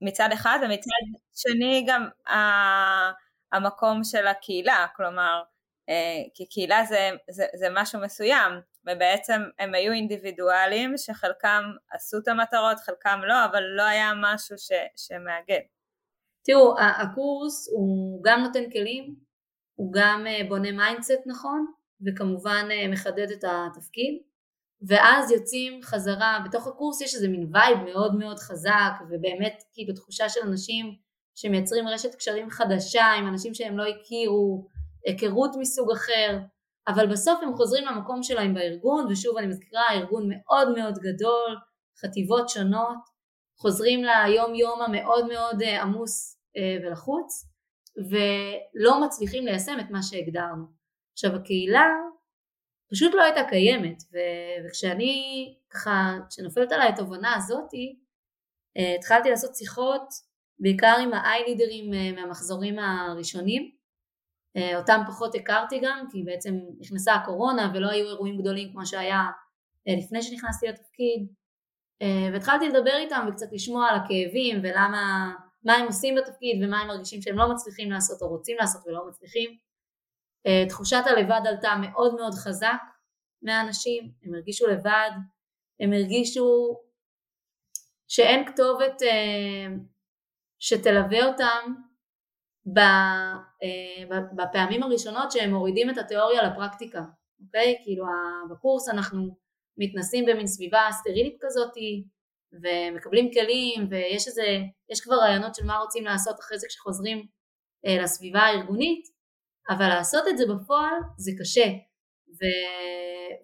מצד 0.00 0.28
אחד, 0.32 0.58
ומצד 0.62 1.18
שני 1.34 1.84
גם 1.88 2.08
אה, 2.28 3.10
המקום 3.52 4.04
של 4.04 4.26
הקהילה, 4.26 4.86
כלומר, 4.96 5.42
אה, 5.88 6.22
כי 6.34 6.46
קהילה 6.46 6.84
זה, 6.84 7.10
זה, 7.30 7.46
זה 7.54 7.66
משהו 7.74 8.00
מסוים, 8.00 8.52
ובעצם 8.86 9.42
הם 9.58 9.74
היו 9.74 9.92
אינדיבידואלים 9.92 10.96
שחלקם 10.96 11.62
עשו 11.90 12.18
את 12.18 12.28
המטרות, 12.28 12.78
חלקם 12.78 13.20
לא, 13.24 13.44
אבל 13.44 13.62
לא 13.62 13.82
היה 13.82 14.12
משהו 14.16 14.58
ש, 14.58 14.70
שמאגד. 14.96 15.60
תראו, 16.44 16.74
הקורס 16.80 17.68
הוא 17.72 18.20
גם 18.24 18.40
נותן 18.40 18.70
כלים, 18.70 19.14
הוא 19.74 19.92
גם 19.92 20.26
אה, 20.26 20.48
בונה 20.48 20.72
mindset 20.72 21.26
נכון, 21.26 21.66
וכמובן 22.06 22.68
מחדד 22.90 23.30
את 23.30 23.44
התפקיד, 23.44 24.22
ואז 24.88 25.30
יוצאים 25.30 25.82
חזרה, 25.82 26.38
בתוך 26.44 26.66
הקורס 26.66 27.00
יש 27.00 27.14
איזה 27.14 27.28
מין 27.28 27.50
vibe 27.52 27.78
מאוד 27.78 28.14
מאוד 28.14 28.38
חזק, 28.38 28.92
ובאמת 29.10 29.62
כאילו 29.72 29.94
תחושה 29.94 30.28
של 30.28 30.40
אנשים 30.44 30.94
שמייצרים 31.34 31.88
רשת 31.88 32.14
קשרים 32.14 32.50
חדשה 32.50 33.04
עם 33.04 33.28
אנשים 33.28 33.54
שהם 33.54 33.78
לא 33.78 33.84
הכירו, 33.86 34.66
היכרות 35.06 35.50
מסוג 35.60 35.90
אחר, 35.90 36.38
אבל 36.88 37.06
בסוף 37.06 37.42
הם 37.42 37.54
חוזרים 37.54 37.84
למקום 37.86 38.22
שלהם 38.22 38.54
בארגון, 38.54 39.06
ושוב 39.10 39.36
אני 39.36 39.46
מזכירה, 39.46 39.92
ארגון 39.92 40.28
מאוד 40.28 40.74
מאוד 40.76 40.94
גדול, 40.98 41.56
חטיבות 42.00 42.48
שונות, 42.48 42.98
חוזרים 43.60 44.04
ליום 44.04 44.54
יום 44.54 44.82
המאוד 44.82 45.26
מאוד 45.26 45.62
אה, 45.62 45.82
עמוס 45.82 46.40
אה, 46.56 46.76
ולחוץ, 46.82 47.44
ולא 48.10 49.00
מצליחים 49.06 49.44
ליישם 49.44 49.80
את 49.80 49.90
מה 49.90 50.02
שהגדרנו. 50.02 50.64
עכשיו 51.12 51.36
הקהילה 51.36 51.86
פשוט 52.90 53.14
לא 53.14 53.22
הייתה 53.22 53.40
קיימת, 53.48 54.02
וכשאני 54.66 55.14
ככה, 55.70 56.18
כשנופלת 56.28 56.72
עליי 56.72 56.88
התובנה 56.88 57.36
הזאתי, 57.36 57.98
אה, 58.76 58.94
התחלתי 58.98 59.30
לעשות 59.30 59.54
שיחות 59.54 60.02
בעיקר 60.60 60.96
עם 61.02 61.14
האיי-לידרים 61.14 61.90
מהמחזורים 62.16 62.78
הראשונים, 62.78 63.78
אה, 64.56 64.78
אותם 64.78 65.00
פחות 65.06 65.34
הכרתי 65.34 65.80
גם 65.82 66.04
כי 66.10 66.22
בעצם 66.22 66.54
נכנסה 66.78 67.14
הקורונה 67.14 67.72
ולא 67.74 67.90
היו 67.90 68.06
אירועים 68.06 68.38
גדולים 68.38 68.72
כמו 68.72 68.86
שהיה 68.86 69.22
אה, 69.88 69.94
לפני 69.98 70.22
שנכנסתי 70.22 70.66
לתפקיד. 70.66 71.28
אה, 72.02 72.30
והתחלתי 72.32 72.68
לדבר 72.68 72.96
איתם 72.96 73.26
וקצת 73.28 73.46
לשמוע 73.52 73.88
על 73.88 73.96
הכאבים 73.96 74.60
ולמה 74.62 75.32
מה 75.64 75.74
הם 75.74 75.86
עושים 75.86 76.14
בתפקיד 76.14 76.64
ומה 76.64 76.80
הם 76.80 76.88
מרגישים 76.88 77.22
שהם 77.22 77.38
לא 77.38 77.52
מצליחים 77.52 77.90
לעשות 77.90 78.22
או 78.22 78.28
רוצים 78.28 78.56
לעשות 78.60 78.82
ולא 78.86 79.08
מצליחים 79.08 79.50
תחושת 80.68 81.02
הלבד 81.06 81.40
עלתה 81.46 81.74
מאוד 81.80 82.14
מאוד 82.14 82.34
חזק 82.34 82.82
מהאנשים 83.42 84.12
הם 84.22 84.34
הרגישו 84.34 84.66
לבד 84.66 85.10
הם 85.80 85.92
הרגישו 85.92 86.76
שאין 88.08 88.46
כתובת 88.46 89.02
שתלווה 90.58 91.26
אותם 91.26 91.74
אה, 92.76 94.18
בפעמים 94.36 94.82
הראשונות 94.82 95.32
שהם 95.32 95.50
מורידים 95.54 95.90
את 95.90 95.98
התיאוריה 95.98 96.42
לפרקטיקה, 96.42 97.02
אוקיי? 97.46 97.76
כאילו 97.84 98.04
בקורס 98.50 98.88
אנחנו 98.88 99.36
מתנסים 99.78 100.24
במין 100.26 100.46
סביבה 100.46 100.88
סטרילית 100.90 101.36
כזאתי 101.40 102.04
ומקבלים 102.52 103.30
כלים 103.32 103.88
ויש 103.90 104.26
איזה, 104.26 104.58
יש 104.90 105.00
כבר 105.00 105.16
רעיונות 105.16 105.54
של 105.54 105.66
מה 105.66 105.78
רוצים 105.78 106.04
לעשות 106.04 106.40
אחרי 106.40 106.58
זה 106.58 106.66
כשחוזרים 106.68 107.26
אה, 107.86 108.02
לסביבה 108.02 108.40
הארגונית, 108.40 109.04
אבל 109.70 109.88
לעשות 109.88 110.24
את 110.28 110.38
זה 110.38 110.44
בפועל 110.46 110.94
זה 111.16 111.32
קשה 111.40 111.68
ו, 112.28 112.42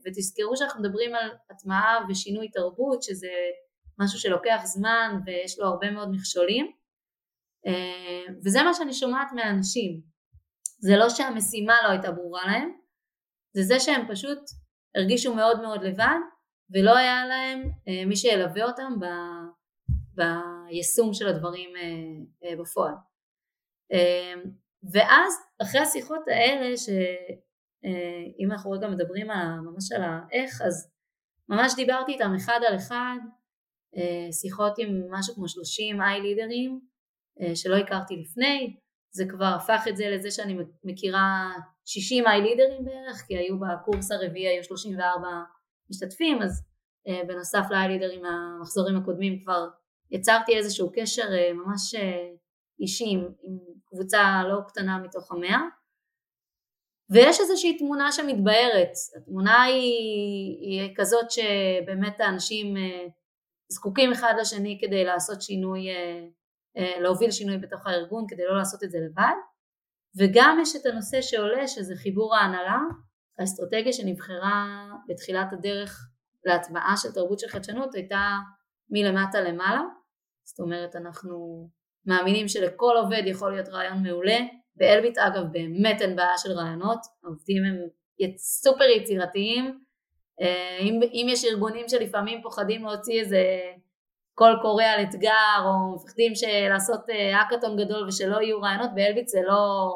ותזכרו 0.06 0.56
שאנחנו 0.56 0.82
מדברים 0.82 1.14
על 1.14 1.30
הטמעה 1.50 2.06
ושינוי 2.08 2.48
תרבות 2.48 3.02
שזה 3.02 3.30
משהו 3.98 4.18
שלוקח 4.18 4.60
זמן 4.64 5.20
ויש 5.26 5.58
לו 5.58 5.66
הרבה 5.66 5.90
מאוד 5.90 6.08
מכשולים 6.12 6.72
אה, 7.66 8.34
וזה 8.44 8.62
מה 8.62 8.74
שאני 8.74 8.92
שומעת 8.92 9.28
מהאנשים. 9.34 10.00
זה 10.78 10.96
לא 10.96 11.08
שהמשימה 11.08 11.74
לא 11.84 11.88
הייתה 11.88 12.10
ברורה 12.10 12.46
להם, 12.46 12.70
זה 13.56 13.62
זה 13.62 13.80
שהם 13.80 14.06
פשוט 14.08 14.38
הרגישו 14.94 15.34
מאוד 15.34 15.60
מאוד 15.60 15.82
לבד 15.82 16.18
ולא 16.70 16.96
היה 16.96 17.26
להם 17.26 17.70
אה, 17.88 18.06
מי 18.06 18.16
שילווה 18.16 18.64
אותם 18.64 18.92
ב, 19.00 19.04
ביישום 20.14 21.14
של 21.14 21.28
הדברים 21.28 21.70
אה, 21.76 22.56
בפועל. 22.56 22.94
ואז 24.92 25.34
אחרי 25.62 25.80
השיחות 25.80 26.28
האלה 26.28 26.76
שאם 26.76 28.52
אנחנו 28.52 28.70
רגע 28.70 28.88
מדברים 28.88 29.30
על, 29.30 29.60
ממש 29.60 29.92
על 29.92 30.02
האיך 30.02 30.62
אז 30.62 30.90
ממש 31.48 31.72
דיברתי 31.76 32.12
איתם 32.12 32.34
אחד 32.36 32.60
על 32.68 32.76
אחד 32.76 33.16
שיחות 34.32 34.78
עם 34.78 35.02
משהו 35.10 35.34
כמו 35.34 35.48
30 35.48 36.02
איי 36.02 36.20
לידרים 36.20 36.80
אה, 37.40 37.56
שלא 37.56 37.76
הכרתי 37.76 38.16
לפני, 38.16 38.76
זה 39.10 39.24
כבר 39.30 39.44
הפך 39.56 39.84
את 39.88 39.96
זה 39.96 40.10
לזה 40.10 40.30
שאני 40.30 40.56
מכירה 40.84 41.52
60 41.84 42.26
איי 42.26 42.42
לידרים 42.42 42.84
בערך, 42.84 43.24
כי 43.26 43.36
היו 43.36 43.56
בקורס 43.60 44.12
הרביעי 44.12 44.48
היו 44.48 44.64
34 44.64 45.28
משתתפים, 45.90 46.42
אז 46.42 46.64
אה, 47.08 47.22
בנוסף 47.28 47.66
לאיי 47.70 47.88
לידרים 47.88 48.24
המחזורים 48.24 48.96
הקודמים 48.96 49.42
כבר 49.44 49.68
יצרתי 50.10 50.56
איזשהו 50.56 50.92
קשר 50.94 51.32
אה, 51.32 51.52
ממש 51.52 51.94
אישי 52.80 53.04
עם, 53.08 53.28
קבוצה 53.84 54.42
לא 54.48 54.60
קטנה 54.68 54.98
מתוך 54.98 55.32
המאה. 55.32 55.60
ויש 57.10 57.40
איזושהי 57.40 57.78
תמונה 57.78 58.12
שמתבהרת, 58.12 58.92
התמונה 59.16 59.62
היא, 59.62 60.58
היא 60.60 60.94
כזאת 60.96 61.26
שבאמת 61.30 62.20
האנשים 62.20 62.74
זקוקים 63.68 64.12
אחד 64.12 64.34
לשני 64.40 64.78
כדי 64.80 65.04
לעשות 65.04 65.42
שינוי 65.42 65.88
אה, 66.76 67.00
להוביל 67.00 67.30
שינוי 67.30 67.58
בתוך 67.58 67.86
הארגון 67.86 68.24
כדי 68.28 68.42
לא 68.48 68.58
לעשות 68.58 68.84
את 68.84 68.90
זה 68.90 68.98
לבד. 68.98 69.34
וגם 70.18 70.58
יש 70.62 70.76
את 70.76 70.86
הנושא 70.86 71.20
שעולה 71.20 71.68
שזה 71.68 71.94
חיבור 71.96 72.36
ההנהלה 72.36 72.78
האסטרטגיה 73.38 73.92
שנבחרה 73.92 74.88
בתחילת 75.08 75.52
הדרך 75.52 76.08
להטמעה 76.44 76.96
של 76.96 77.12
תרבות 77.12 77.38
של 77.38 77.48
חדשנות 77.48 77.94
הייתה 77.94 78.38
מלמטה 78.90 79.40
למעלה. 79.40 79.82
זאת 80.44 80.60
אומרת 80.60 80.96
אנחנו 80.96 81.68
מאמינים 82.06 82.48
שלכל 82.48 82.94
עובד 83.02 83.22
יכול 83.26 83.52
להיות 83.52 83.68
רעיון 83.68 84.02
מעולה. 84.02 84.38
באלביט 84.76 85.18
אגב 85.18 85.42
באמת 85.52 86.00
אין 86.00 86.16
בעיה 86.16 86.38
של 86.38 86.52
רעיונות. 86.52 86.98
העובדים 87.24 87.64
הם 87.64 87.76
סופר 88.36 88.84
יצירתיים. 88.84 89.78
אה, 90.40 90.78
אם, 90.80 91.00
אם 91.02 91.26
יש 91.28 91.44
ארגונים 91.44 91.88
שלפעמים 91.88 92.42
פוחדים 92.42 92.84
להוציא 92.84 93.20
איזה 93.20 93.42
קול 94.34 94.58
קורא 94.62 94.84
על 94.84 95.02
אתגר 95.02 95.58
או 95.64 95.94
מפחדים 95.94 96.32
לעשות 96.70 97.00
האקתון 97.08 97.76
גדול 97.76 98.08
ושלא 98.08 98.40
יהיו 98.40 98.60
רעיונות 98.60 98.90
באלביט 98.94 99.28
זה 99.28 99.40
לא 99.46 99.94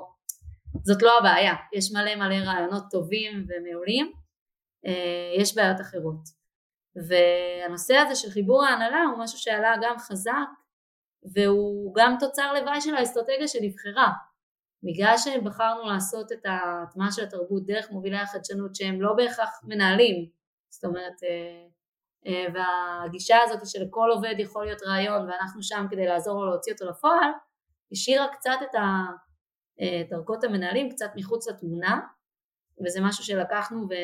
זאת 0.82 1.02
לא 1.02 1.18
הבעיה, 1.18 1.54
יש 1.72 1.92
מלא 1.92 2.14
מלא 2.14 2.34
רעיונות 2.34 2.82
טובים 2.90 3.46
ומעולים, 3.48 4.12
אה, 4.86 5.40
יש 5.40 5.56
בעיות 5.56 5.80
אחרות. 5.80 6.38
והנושא 7.08 7.94
הזה 7.94 8.14
של 8.14 8.30
חיבור 8.30 8.64
ההנהלה 8.64 9.02
הוא 9.02 9.24
משהו 9.24 9.38
שעלה 9.38 9.74
גם 9.82 9.98
חזק 9.98 10.48
והוא 11.34 11.94
גם 11.96 12.16
תוצר 12.20 12.52
לוואי 12.52 12.80
של 12.80 12.94
האסטרטגיה 12.94 13.48
שנבחרה. 13.48 14.12
בגלל 14.82 15.14
שבחרנו 15.16 15.90
לעשות 15.90 16.32
את 16.32 16.46
ההטמעה 16.46 17.12
של 17.12 17.22
התרבות 17.22 17.66
דרך 17.66 17.90
מובילי 17.90 18.18
החדשנות 18.18 18.74
שהם 18.74 19.02
לא 19.02 19.12
בהכרח 19.16 19.60
מנהלים, 19.64 20.28
זאת 20.70 20.84
אומרת, 20.84 21.22
אה, 21.22 21.66
אה, 22.26 22.46
והגישה 22.54 23.36
הזאת 23.44 23.66
שלכל 23.66 24.10
עובד 24.14 24.34
יכול 24.38 24.64
להיות 24.64 24.82
רעיון 24.82 25.30
ואנחנו 25.30 25.62
שם 25.62 25.86
כדי 25.90 26.06
לעזור 26.06 26.44
לו 26.44 26.50
להוציא 26.50 26.72
אותו 26.72 26.86
לפועל, 26.86 27.30
השאירה 27.92 28.28
קצת 28.32 28.58
את 28.62 28.74
אה, 29.80 30.02
דרגות 30.10 30.44
המנהלים 30.44 30.90
קצת 30.90 31.10
מחוץ 31.16 31.48
לתמונה, 31.48 32.00
וזה 32.84 33.00
משהו 33.02 33.24
שלקחנו 33.24 33.80
ו... 33.80 33.94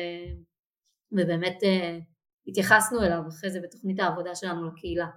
ובאמת 1.11 1.57
התייחסנו 2.47 3.03
אליו 3.03 3.21
אחרי 3.29 3.49
זה 3.49 3.59
בתוכנית 3.61 3.99
העבודה 3.99 4.35
שלנו 4.35 4.67
לקהילה. 4.67 5.07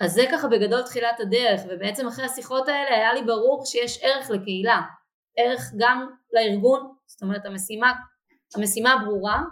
אז 0.00 0.12
זה 0.12 0.22
ככה 0.32 0.48
בגדול 0.48 0.82
תחילת 0.82 1.20
הדרך, 1.20 1.60
ובעצם 1.68 2.06
אחרי 2.06 2.24
השיחות 2.24 2.68
האלה 2.68 2.96
היה 2.96 3.12
לי 3.14 3.22
ברור 3.22 3.64
שיש 3.66 3.98
ערך 4.02 4.30
לקהילה, 4.30 4.80
ערך 5.36 5.72
גם 5.78 6.06
לארגון, 6.32 6.94
זאת 7.06 7.22
אומרת 7.22 7.46
המשימה, 7.46 7.92
המשימה 8.56 8.96
ברורה, 9.04 9.42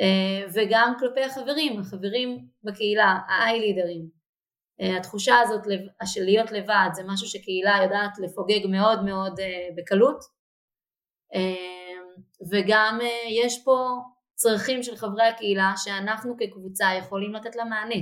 אה, 0.00 0.46
וגם 0.54 0.94
כלפי 0.98 1.24
החברים, 1.24 1.80
החברים 1.80 2.46
בקהילה, 2.64 3.18
ה-i-לידרים. 3.28 4.16
אה, 4.80 4.96
התחושה 4.96 5.38
הזאת 5.38 5.62
של 6.04 6.24
להיות 6.24 6.52
לבד 6.52 6.88
זה 6.92 7.02
משהו 7.06 7.26
שקהילה 7.26 7.78
יודעת 7.82 8.18
לפוגג 8.18 8.66
מאוד 8.66 9.04
מאוד 9.04 9.40
אה, 9.40 9.68
בקלות, 9.76 10.36
וגם 12.50 12.98
יש 13.28 13.64
פה 13.64 13.78
צרכים 14.34 14.82
של 14.82 14.96
חברי 14.96 15.26
הקהילה 15.26 15.72
שאנחנו 15.76 16.36
כקבוצה 16.38 16.86
יכולים 16.98 17.32
לתת 17.32 17.56
לה 17.56 17.64
מענה. 17.64 18.00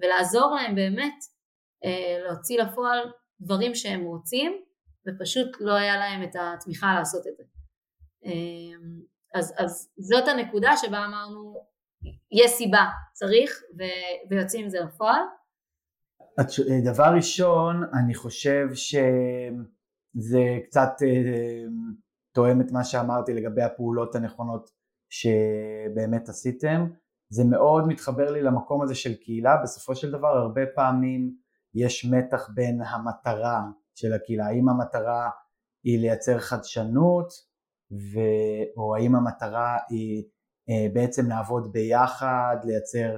ולעזור 0.00 0.54
להם 0.54 0.74
באמת 0.74 1.14
אה, 1.84 2.18
להוציא 2.24 2.62
לפועל 2.62 3.12
דברים 3.40 3.74
שהם 3.74 4.04
רוצים 4.04 4.62
ופשוט 5.06 5.56
לא 5.60 5.72
היה 5.72 5.96
להם 5.96 6.22
את 6.22 6.36
התמיכה 6.40 6.94
לעשות 6.98 7.26
את 7.26 7.36
זה. 7.36 7.42
אה, 8.26 9.00
אז, 9.34 9.54
אז 9.58 9.90
זאת 9.98 10.28
הנקודה 10.28 10.76
שבה 10.76 11.04
אמרנו 11.04 11.64
יש 12.32 12.50
סיבה, 12.50 12.86
צריך 13.12 13.62
ו- 13.78 14.30
ויוצאים 14.30 14.64
עם 14.64 14.70
זה 14.70 14.80
לפועל. 14.80 15.22
דבר 16.84 17.12
ראשון 17.16 17.82
אני 17.94 18.14
חושב 18.14 18.68
שזה 18.74 20.58
קצת 20.64 20.90
אה, 21.02 21.64
תואם 22.34 22.60
את 22.60 22.72
מה 22.72 22.84
שאמרתי 22.84 23.34
לגבי 23.34 23.62
הפעולות 23.62 24.14
הנכונות 24.14 24.70
שבאמת 25.10 26.28
עשיתם 26.28 26.86
זה 27.30 27.44
מאוד 27.44 27.86
מתחבר 27.86 28.30
לי 28.30 28.42
למקום 28.42 28.82
הזה 28.82 28.94
של 28.94 29.14
קהילה, 29.14 29.56
בסופו 29.62 29.96
של 29.96 30.10
דבר 30.10 30.28
הרבה 30.28 30.62
פעמים 30.74 31.34
יש 31.74 32.04
מתח 32.04 32.48
בין 32.54 32.80
המטרה 32.82 33.62
של 33.94 34.12
הקהילה, 34.12 34.46
האם 34.46 34.68
המטרה 34.68 35.30
היא 35.84 35.98
לייצר 35.98 36.38
חדשנות 36.38 37.32
ו... 37.92 38.18
או 38.76 38.96
האם 38.96 39.14
המטרה 39.14 39.76
היא 39.88 40.24
אה, 40.70 40.86
בעצם 40.92 41.28
לעבוד 41.28 41.72
ביחד, 41.72 42.56
לייצר 42.64 43.16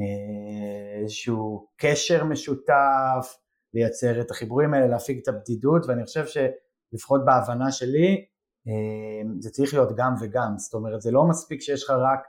אה, 0.00 1.00
איזשהו 1.02 1.68
קשר 1.76 2.24
משותף, 2.24 3.36
לייצר 3.74 4.20
את 4.20 4.30
החיבורים 4.30 4.74
האלה, 4.74 4.86
להפיג 4.86 5.18
את 5.22 5.28
הבדידות. 5.28 5.86
ואני 5.88 6.04
חושב 6.04 6.24
שלפחות 6.26 7.24
בהבנה 7.24 7.72
שלי 7.72 8.26
אה, 8.68 9.30
זה 9.38 9.50
צריך 9.50 9.74
להיות 9.74 9.96
גם 9.96 10.14
וגם, 10.20 10.58
זאת 10.58 10.74
אומרת 10.74 11.02
זה 11.02 11.10
לא 11.10 11.24
מספיק 11.24 11.60
שיש 11.60 11.84
לך 11.84 11.90
רק 11.90 12.20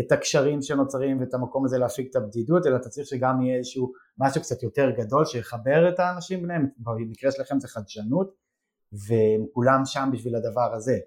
את 0.00 0.12
הקשרים 0.12 0.62
שנוצרים 0.62 1.20
ואת 1.20 1.34
המקום 1.34 1.64
הזה 1.64 1.78
להפיג 1.78 2.06
את 2.10 2.16
הבדידות, 2.16 2.66
אלא 2.66 2.76
אתה 2.76 2.88
צריך 2.88 3.06
שגם 3.06 3.42
יהיה 3.42 3.58
איזשהו 3.58 3.92
משהו 4.18 4.40
קצת 4.40 4.62
יותר 4.62 4.90
גדול 4.90 5.24
שיחבר 5.24 5.88
את 5.88 5.98
האנשים 5.98 6.40
ביניהם, 6.40 6.66
במקרה 6.78 7.30
שלכם 7.30 7.60
זה 7.60 7.68
חדשנות, 7.68 8.34
וכולם 8.92 9.80
שם 9.84 10.08
בשביל 10.12 10.36
הדבר 10.36 10.74
הזה. 10.74 10.98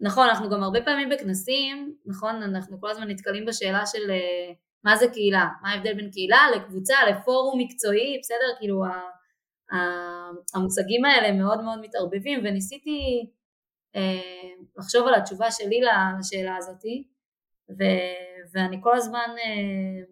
נכון, 0.00 0.28
אנחנו 0.28 0.50
גם 0.50 0.62
הרבה 0.62 0.82
פעמים 0.84 1.08
בכנסים, 1.08 1.94
נכון, 2.06 2.42
אנחנו 2.42 2.80
כל 2.80 2.90
הזמן 2.90 3.08
נתקלים 3.08 3.44
בשאלה 3.46 3.86
של 3.86 4.10
אה, 4.10 4.52
מה 4.84 4.96
זה 4.96 5.08
קהילה, 5.12 5.46
מה 5.62 5.70
ההבדל 5.70 5.94
בין 5.94 6.10
קהילה 6.10 6.38
לקבוצה, 6.56 6.94
לפורום 7.10 7.60
מקצועי, 7.60 8.18
בסדר, 8.22 8.58
כאילו 8.58 8.84
המושגים 10.54 11.04
האלה 11.04 11.32
מאוד 11.32 11.60
מאוד 11.60 11.80
מתערבבים, 11.80 12.40
וניסיתי 12.44 13.30
אה, 13.96 14.60
לחשוב 14.78 15.06
על 15.06 15.14
התשובה 15.14 15.50
שלי 15.50 15.80
לשאלה 16.18 16.56
הזאתי, 16.56 17.04
ו, 17.78 17.82
ואני 18.52 18.76
כל 18.82 18.96
הזמן, 18.96 19.34
אה, 19.38 20.04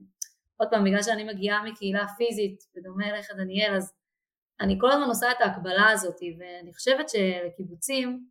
עוד 0.56 0.68
פעם, 0.70 0.84
בגלל 0.84 1.02
שאני 1.02 1.24
מגיעה 1.24 1.64
מקהילה 1.64 2.06
פיזית, 2.16 2.58
בדומה 2.74 3.10
אליך 3.10 3.30
דניאל, 3.36 3.76
אז 3.76 3.94
אני 4.60 4.76
כל 4.80 4.90
הזמן 4.90 5.06
עושה 5.08 5.30
את 5.30 5.40
ההקבלה 5.40 5.90
הזאת, 5.90 6.16
ואני 6.38 6.74
חושבת 6.74 7.08
שלקיבוצים, 7.08 8.28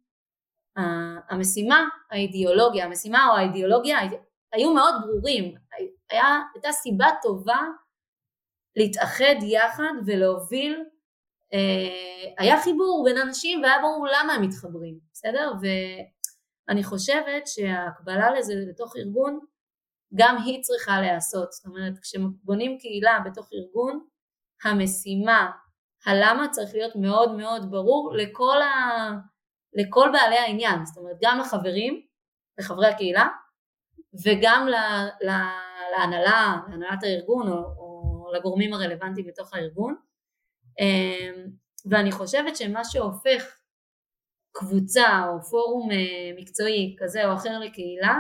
המשימה, 1.30 1.88
האידיאולוגיה, 2.12 2.86
המשימה 2.86 3.28
או 3.30 3.38
האידיאולוגיה 3.38 3.98
היו 4.54 4.74
מאוד 4.74 4.94
ברורים, 5.02 5.56
היה, 6.10 6.42
הייתה 6.54 6.72
סיבה 6.72 7.08
טובה 7.22 7.60
להתאחד 8.76 9.36
יחד 9.42 9.94
ולהוביל, 10.06 10.84
אה, 11.54 12.34
היה 12.38 12.62
חיבור 12.62 13.04
בין 13.06 13.18
אנשים 13.18 13.62
והיה 13.64 13.82
ברור 13.82 14.08
למה 14.08 14.34
הם 14.34 14.42
מתחברים, 14.42 15.00
בסדר? 15.14 15.52
ו, 15.62 15.66
אני 16.70 16.84
חושבת 16.84 17.48
שההקבלה 17.48 18.32
לזה 18.32 18.54
לתוך 18.70 18.94
ארגון 18.98 19.40
גם 20.16 20.38
היא 20.46 20.62
צריכה 20.62 21.02
להיעשות, 21.02 21.52
זאת 21.52 21.66
אומרת 21.66 21.94
כשבונים 22.02 22.78
קהילה 22.80 23.20
בתוך 23.26 23.50
ארגון 23.54 24.06
המשימה, 24.64 25.52
הלמה 26.06 26.48
צריך 26.52 26.70
להיות 26.74 26.96
מאוד 26.96 27.32
מאוד 27.32 27.72
ברור 27.72 28.14
לכל, 28.16 28.62
ה... 28.62 29.10
לכל 29.74 30.10
בעלי 30.14 30.38
העניין, 30.38 30.86
זאת 30.86 30.98
אומרת 30.98 31.18
גם 31.22 31.40
לחברים, 31.40 32.02
לחברי 32.60 32.88
הקהילה 32.88 33.28
וגם 34.26 34.68
ל... 34.68 34.76
ל... 35.28 35.32
להנהלה, 35.92 36.58
להנהלת 36.70 37.04
הארגון 37.04 37.48
או, 37.48 37.54
או 37.58 38.32
לגורמים 38.34 38.74
הרלוונטיים 38.74 39.28
בתוך 39.28 39.54
הארגון. 39.54 39.96
אמ, 40.80 41.48
ואני 41.90 42.12
חושבת 42.12 42.56
שמה 42.58 42.84
שהופך 42.84 43.57
קבוצה 44.60 45.22
או 45.28 45.42
פורום 45.42 45.92
אה, 45.92 46.32
מקצועי 46.42 46.96
כזה 47.00 47.26
או 47.26 47.34
אחר 47.34 47.60
לקהילה 47.60 48.18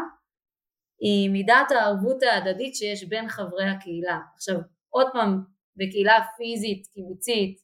היא 1.01 1.29
מידת 1.29 1.71
הערבות 1.71 2.23
ההדדית 2.23 2.75
שיש 2.75 3.03
בין 3.03 3.29
חברי 3.29 3.65
הקהילה. 3.69 4.19
עכשיו 4.35 4.55
עוד 4.89 5.07
פעם 5.13 5.43
בקהילה 5.75 6.19
פיזית 6.37 6.87
קיבוצית 6.93 7.57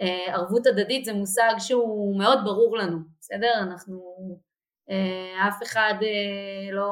אה, 0.00 0.34
ערבות 0.34 0.66
הדדית 0.66 1.04
זה 1.04 1.12
מושג 1.12 1.54
שהוא 1.58 2.18
מאוד 2.18 2.38
ברור 2.44 2.76
לנו, 2.76 2.98
בסדר? 3.20 3.52
אנחנו 3.62 4.00
אה, 4.90 5.48
אף 5.48 5.62
אחד 5.62 5.94
לא 6.72 6.88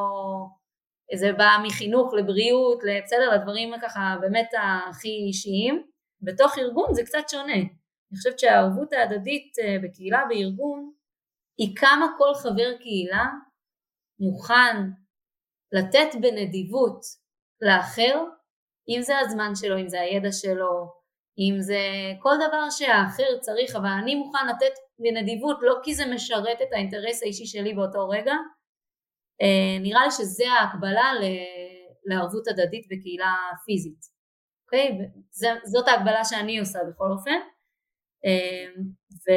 זה 1.14 1.32
בא 1.32 1.48
מחינוך 1.66 2.14
לבריאות, 2.14 2.78
בסדר? 3.04 3.30
לדברים 3.34 3.74
ככה 3.82 4.16
באמת 4.20 4.50
הכי 4.88 5.08
אישיים. 5.08 5.86
בתוך 6.22 6.58
ארגון 6.58 6.94
זה 6.94 7.02
קצת 7.04 7.28
שונה. 7.30 7.83
אני 8.14 8.18
חושבת 8.18 8.38
שהערבות 8.38 8.92
ההדדית 8.92 9.52
בקהילה 9.82 10.22
בארגון 10.28 10.92
היא 11.58 11.76
כמה 11.76 12.06
כל 12.18 12.34
חבר 12.34 12.76
קהילה 12.78 13.24
מוכן 14.20 14.76
לתת 15.72 16.20
בנדיבות 16.20 17.00
לאחר, 17.60 18.24
אם 18.88 19.02
זה 19.02 19.18
הזמן 19.18 19.54
שלו, 19.54 19.78
אם 19.78 19.88
זה 19.88 20.00
הידע 20.00 20.32
שלו, 20.32 20.92
אם 21.38 21.60
זה 21.60 21.78
כל 22.18 22.34
דבר 22.36 22.70
שהאחר 22.70 23.38
צריך, 23.40 23.76
אבל 23.76 23.88
אני 24.02 24.14
מוכן 24.14 24.46
לתת 24.48 24.74
בנדיבות 24.98 25.58
לא 25.62 25.74
כי 25.82 25.94
זה 25.94 26.06
משרת 26.14 26.62
את 26.62 26.68
האינטרס 26.72 27.22
האישי 27.22 27.46
שלי 27.46 27.74
באותו 27.74 28.08
רגע, 28.08 28.34
אה, 29.42 29.78
נראה 29.80 30.04
לי 30.04 30.10
שזה 30.10 30.44
ההקבלה 30.52 31.10
לערבות 32.04 32.48
הדדית 32.48 32.86
בקהילה 32.90 33.34
פיזית, 33.64 34.00
אוקיי? 34.66 34.98
זאת 35.64 35.88
ההקבלה 35.88 36.24
שאני 36.24 36.58
עושה 36.58 36.78
בכל 36.88 37.10
אופן, 37.12 37.53
אה, 38.24 38.82
ו... 39.12 39.30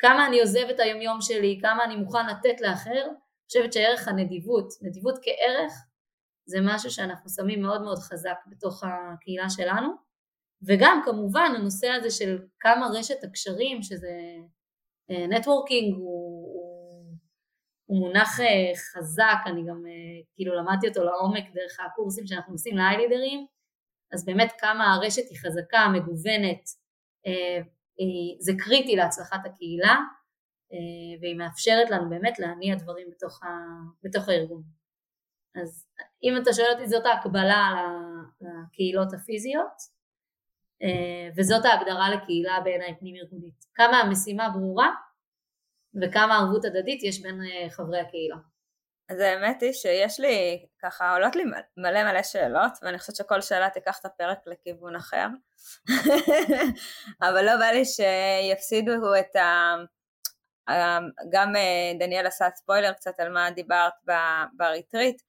כמה 0.00 0.26
אני 0.26 0.40
עוזב 0.40 0.66
את 0.70 0.80
היומיום 0.80 1.20
שלי, 1.20 1.58
כמה 1.62 1.84
אני 1.84 1.96
מוכן 1.96 2.26
לתת 2.26 2.60
לאחר, 2.60 3.02
אני 3.04 3.46
חושבת 3.46 3.72
שערך 3.72 4.08
הנדיבות, 4.08 4.68
נדיבות 4.82 5.18
כערך, 5.22 5.72
זה 6.46 6.58
משהו 6.62 6.90
שאנחנו 6.90 7.30
שמים 7.30 7.62
מאוד 7.62 7.82
מאוד 7.82 7.98
חזק 7.98 8.36
בתוך 8.46 8.84
הקהילה 8.84 9.50
שלנו, 9.50 9.88
וגם 10.66 11.00
כמובן 11.04 11.52
הנושא 11.56 11.88
הזה 11.88 12.10
של 12.10 12.38
כמה 12.60 12.86
רשת 12.94 13.24
הקשרים, 13.24 13.82
שזה 13.82 14.10
נטוורקינג, 15.10 15.92
אה, 15.92 15.98
הוא, 15.98 16.54
הוא, 16.54 17.14
הוא 17.86 17.98
מונח 17.98 18.40
אה, 18.40 18.72
חזק, 18.76 19.38
אני 19.46 19.60
גם 19.68 19.82
אה, 19.86 20.22
כאילו 20.34 20.54
למדתי 20.54 20.88
אותו 20.88 21.04
לעומק 21.04 21.44
דרך 21.54 21.80
הקורסים 21.80 22.26
שאנחנו 22.26 22.52
עושים 22.52 22.76
לאיילידרים, 22.76 23.46
אז 24.12 24.24
באמת 24.24 24.52
כמה 24.58 24.94
הרשת 24.94 25.22
היא 25.30 25.38
חזקה, 25.38 25.88
מגוונת, 25.94 26.62
זה 28.40 28.52
קריטי 28.58 28.96
להצלחת 28.96 29.46
הקהילה 29.46 29.96
והיא 31.20 31.36
מאפשרת 31.36 31.90
לנו 31.90 32.10
באמת 32.10 32.38
להניע 32.38 32.74
דברים 32.74 33.10
בתוך, 33.10 33.42
ה, 33.42 33.48
בתוך 34.02 34.28
הארגון. 34.28 34.62
אז 35.62 35.86
אם 36.22 36.32
אתה 36.42 36.52
שואל 36.52 36.70
אותי 36.72 36.88
זאת 36.88 37.06
ההקבלה 37.06 37.86
לקהילות 38.40 39.12
הפיזיות 39.12 39.98
וזאת 41.36 41.64
ההגדרה 41.64 42.10
לקהילה 42.10 42.60
בעיניי 42.64 42.98
פנים 42.98 43.16
ארגונית. 43.16 43.64
כמה 43.74 43.96
המשימה 43.96 44.48
ברורה 44.50 44.90
וכמה 46.02 46.36
ערבות 46.38 46.64
הדדית 46.64 47.02
יש 47.02 47.22
בין 47.22 47.40
חברי 47.70 48.00
הקהילה. 48.00 48.36
אז 49.08 49.20
האמת 49.20 49.62
היא 49.62 49.72
שיש 49.72 50.20
לי, 50.20 50.66
ככה 50.82 51.12
עולות 51.12 51.36
לי 51.36 51.44
מלא 51.76 52.04
מלא 52.04 52.22
שאלות, 52.22 52.72
ואני 52.82 52.98
חושבת 52.98 53.16
שכל 53.16 53.40
שאלה 53.40 53.70
תיקח 53.70 53.98
את 54.00 54.04
הפרק 54.04 54.38
לכיוון 54.46 54.96
אחר. 54.96 55.26
אבל 57.22 57.44
לא 57.44 57.56
בא 57.56 57.64
לי 57.64 57.82
שיפסידו 57.84 59.14
את 59.20 59.36
ה... 59.36 59.74
גם 61.30 61.56
אה, 61.56 61.92
דניאל 61.98 62.26
עשה 62.26 62.48
ספוילר 62.54 62.92
קצת 62.92 63.20
על 63.20 63.32
מה 63.32 63.50
דיברת 63.50 63.92
בריטריט, 64.52 65.22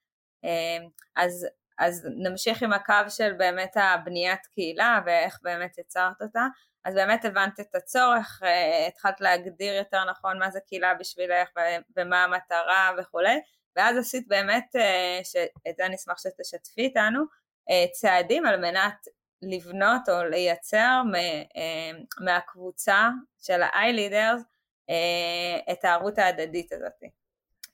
אה, 0.46 0.78
אז, 1.16 1.48
אז 1.78 2.08
נמשיך 2.16 2.64
עם 2.64 2.74
הקו 2.74 3.10
של 3.10 3.34
באמת 3.34 3.78
הבניית 3.78 4.46
קהילה 4.46 5.00
ואיך 5.06 5.40
באמת 5.44 5.78
יצרת 5.78 6.22
אותה. 6.22 6.48
אז 6.86 6.96
באמת 6.96 7.26
הבנת 7.26 7.60
את 7.60 7.76
הצורך, 7.76 8.42
אה, 8.44 8.88
התחלת 8.88 9.22
להגדיר 9.22 9.74
יותר 9.74 10.06
נכון 10.10 10.40
מה 10.40 10.50
זה 10.52 10.60
קהילה 10.68 10.94
בשבילך 10.94 11.50
ומה 11.98 12.24
המטרה 12.24 12.92
וכולי, 12.98 13.40
ואז 13.76 13.98
עשית 13.98 14.28
באמת, 14.28 14.76
אה, 14.76 15.20
שאת 15.24 15.76
זה 15.78 15.86
אני 15.86 15.96
אשמח 15.96 16.18
שתשתפי 16.18 16.82
איתנו, 16.82 17.24
אה, 17.70 17.86
צעדים 17.92 18.46
על 18.46 18.60
מנת 18.60 19.08
לבנות 19.42 20.10
או 20.10 20.24
לייצר 20.30 21.02
אה, 21.16 21.92
מהקבוצה 22.26 23.10
של 23.38 23.62
ה-i 23.62 23.96
leaders 23.96 24.42
את 25.72 25.86
הערבות 25.86 26.18
ההדדית 26.18 26.74
הזאת. 26.74 27.12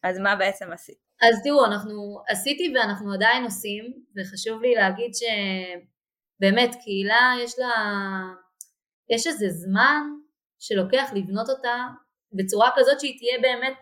אז 0.03 0.19
מה 0.19 0.35
בעצם 0.35 0.71
עשית? 0.71 0.97
אז 1.21 1.43
תראו, 1.43 1.65
אנחנו 1.65 2.23
עשיתי 2.27 2.73
ואנחנו 2.75 3.13
עדיין 3.13 3.43
עושים, 3.43 3.93
וחשוב 4.17 4.61
לי 4.61 4.75
להגיד 4.75 5.11
שבאמת 5.15 6.75
קהילה 6.83 7.33
יש 7.43 7.59
לה, 7.59 7.73
יש 9.09 9.27
איזה 9.27 9.45
זמן 9.49 10.01
שלוקח 10.59 11.09
לבנות 11.15 11.49
אותה 11.49 11.75
בצורה 12.33 12.69
כזאת 12.75 12.99
שהיא 12.99 13.17
תהיה 13.17 13.39
באמת 13.41 13.77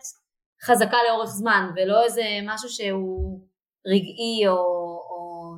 חזקה 0.66 0.96
לאורך 1.08 1.30
זמן 1.30 1.70
ולא 1.76 2.04
איזה 2.04 2.22
משהו 2.42 2.68
שהוא 2.68 3.40
רגעי 3.86 4.48
או, 4.48 4.56
או 5.10 5.54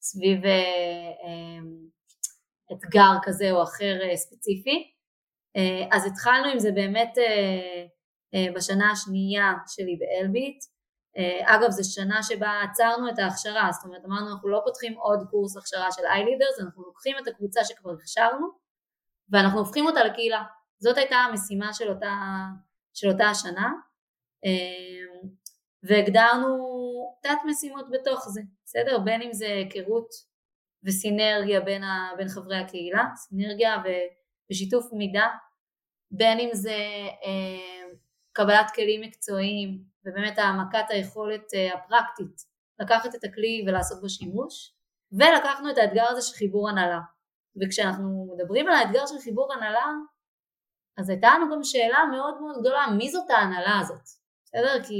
סביב 0.00 0.44
אה, 0.44 0.50
אה, 1.24 1.60
אתגר 2.72 3.12
כזה 3.22 3.50
או 3.52 3.62
אחר 3.62 3.98
אה, 4.02 4.16
ספציפי. 4.16 4.92
אה, 5.56 5.96
אז 5.96 6.06
התחלנו 6.06 6.48
עם 6.52 6.58
זה 6.58 6.72
באמת 6.72 7.18
אה, 7.18 7.84
אה, 8.34 8.52
בשנה 8.54 8.90
השנייה 8.90 9.52
שלי 9.66 9.98
באלביט. 10.00 10.64
אה, 11.18 11.54
אגב 11.56 11.70
זו 11.70 11.94
שנה 11.94 12.22
שבה 12.22 12.60
עצרנו 12.70 13.08
את 13.08 13.18
ההכשרה, 13.18 13.68
זאת 13.72 13.84
אומרת 13.84 14.04
אמרנו 14.04 14.30
אנחנו 14.30 14.48
לא 14.48 14.60
פותחים 14.64 14.92
עוד 14.92 15.20
קורס 15.30 15.56
הכשרה 15.56 15.92
של 15.92 16.02
איי-לידרס, 16.06 16.60
אנחנו 16.60 16.82
לוקחים 16.82 17.16
את 17.22 17.28
הקבוצה 17.28 17.64
שכבר 17.64 17.90
הכשרנו 17.90 18.46
ואנחנו 19.32 19.58
הופכים 19.58 19.86
אותה 19.86 20.04
לקהילה. 20.04 20.42
זאת 20.78 20.96
הייתה 20.96 21.16
המשימה 21.16 21.72
של 21.72 21.88
אותה, 21.88 22.14
של 22.94 23.08
אותה 23.08 23.28
השנה. 23.28 23.72
אמ, 24.44 25.28
והגדרנו 25.82 26.56
תת 27.22 27.38
משימות 27.46 27.86
בתוך 27.90 28.28
זה, 28.28 28.40
בסדר? 28.64 28.98
בין 28.98 29.22
אם 29.22 29.32
זה 29.32 29.46
היכרות 29.46 30.08
וסינרגיה 30.84 31.60
בין, 31.60 31.84
ה, 31.84 32.10
בין 32.16 32.28
חברי 32.28 32.56
הקהילה, 32.56 33.04
סינרגיה 33.16 33.76
ו, 33.84 33.88
ושיתוף 34.50 34.92
מידע, 34.92 35.26
בין 36.10 36.40
אם 36.40 36.50
זה 36.52 36.76
אה, 37.24 37.88
קבלת 38.32 38.70
כלים 38.74 39.00
מקצועיים 39.00 39.84
ובאמת 40.04 40.38
העמקת 40.38 40.84
היכולת 40.88 41.54
אה, 41.54 41.74
הפרקטית 41.74 42.42
לקחת 42.80 43.14
את 43.14 43.24
הכלי 43.24 43.64
ולעשות 43.66 44.00
בו 44.00 44.08
שימוש, 44.08 44.74
ולקחנו 45.12 45.70
את 45.70 45.78
האתגר 45.78 46.04
הזה 46.08 46.22
של 46.22 46.36
חיבור 46.36 46.68
הנהלה. 46.68 47.00
וכשאנחנו 47.60 48.34
מדברים 48.34 48.68
על 48.68 48.74
האתגר 48.74 49.06
של 49.06 49.18
חיבור 49.24 49.52
הנהלה, 49.52 49.86
אז 50.98 51.10
הייתה 51.10 51.28
לנו 51.34 51.52
גם 51.52 51.64
שאלה 51.64 51.98
מאוד 52.10 52.40
מאוד 52.40 52.60
גדולה, 52.60 52.86
מי 52.98 53.10
זאת 53.10 53.30
ההנהלה 53.30 53.78
הזאת? 53.80 54.19
בסדר? 54.52 54.84
כי 54.88 54.94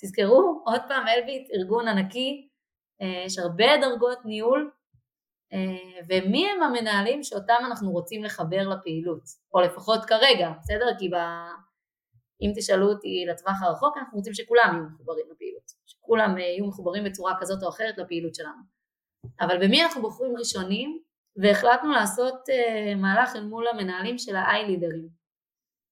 תזכרו, 0.00 0.62
עוד 0.66 0.80
פעם 0.88 1.06
אלביט, 1.08 1.50
ארגון 1.54 1.88
ענקי, 1.88 2.48
אה, 3.02 3.22
יש 3.26 3.38
הרבה 3.38 3.64
דרגות 3.80 4.18
ניהול, 4.24 4.70
אה, 5.52 6.00
ומי 6.08 6.50
הם 6.50 6.62
המנהלים 6.62 7.22
שאותם 7.22 7.58
אנחנו 7.66 7.90
רוצים 7.90 8.24
לחבר 8.24 8.68
לפעילות, 8.68 9.22
או 9.54 9.60
לפחות 9.60 10.04
כרגע, 10.04 10.50
בסדר? 10.60 10.86
כי 10.98 11.08
ב... 11.08 11.14
אם 12.42 12.52
תשאלו 12.56 12.88
אותי 12.88 13.24
לטווח 13.30 13.62
הרחוק, 13.62 13.96
אנחנו 13.96 14.18
רוצים 14.18 14.34
שכולם 14.34 14.70
יהיו 14.72 14.84
מחוברים 14.84 15.26
לפעילות, 15.32 15.62
שכולם 15.86 16.38
אה, 16.38 16.42
יהיו 16.42 16.66
מחוברים 16.66 17.04
בצורה 17.04 17.32
כזאת 17.40 17.62
או 17.62 17.68
אחרת 17.68 17.98
לפעילות 17.98 18.34
שלנו. 18.34 18.62
אבל 19.40 19.66
במי 19.66 19.82
אנחנו 19.82 20.02
בוחרים 20.02 20.36
ראשונים? 20.36 21.02
והחלטנו 21.42 21.92
לעשות 21.92 22.34
מהלך 22.96 23.36
אל 23.36 23.44
מול 23.44 23.68
המנהלים 23.68 24.18
של 24.18 24.36
ה-i 24.36 24.66
לידרים. 24.66 25.08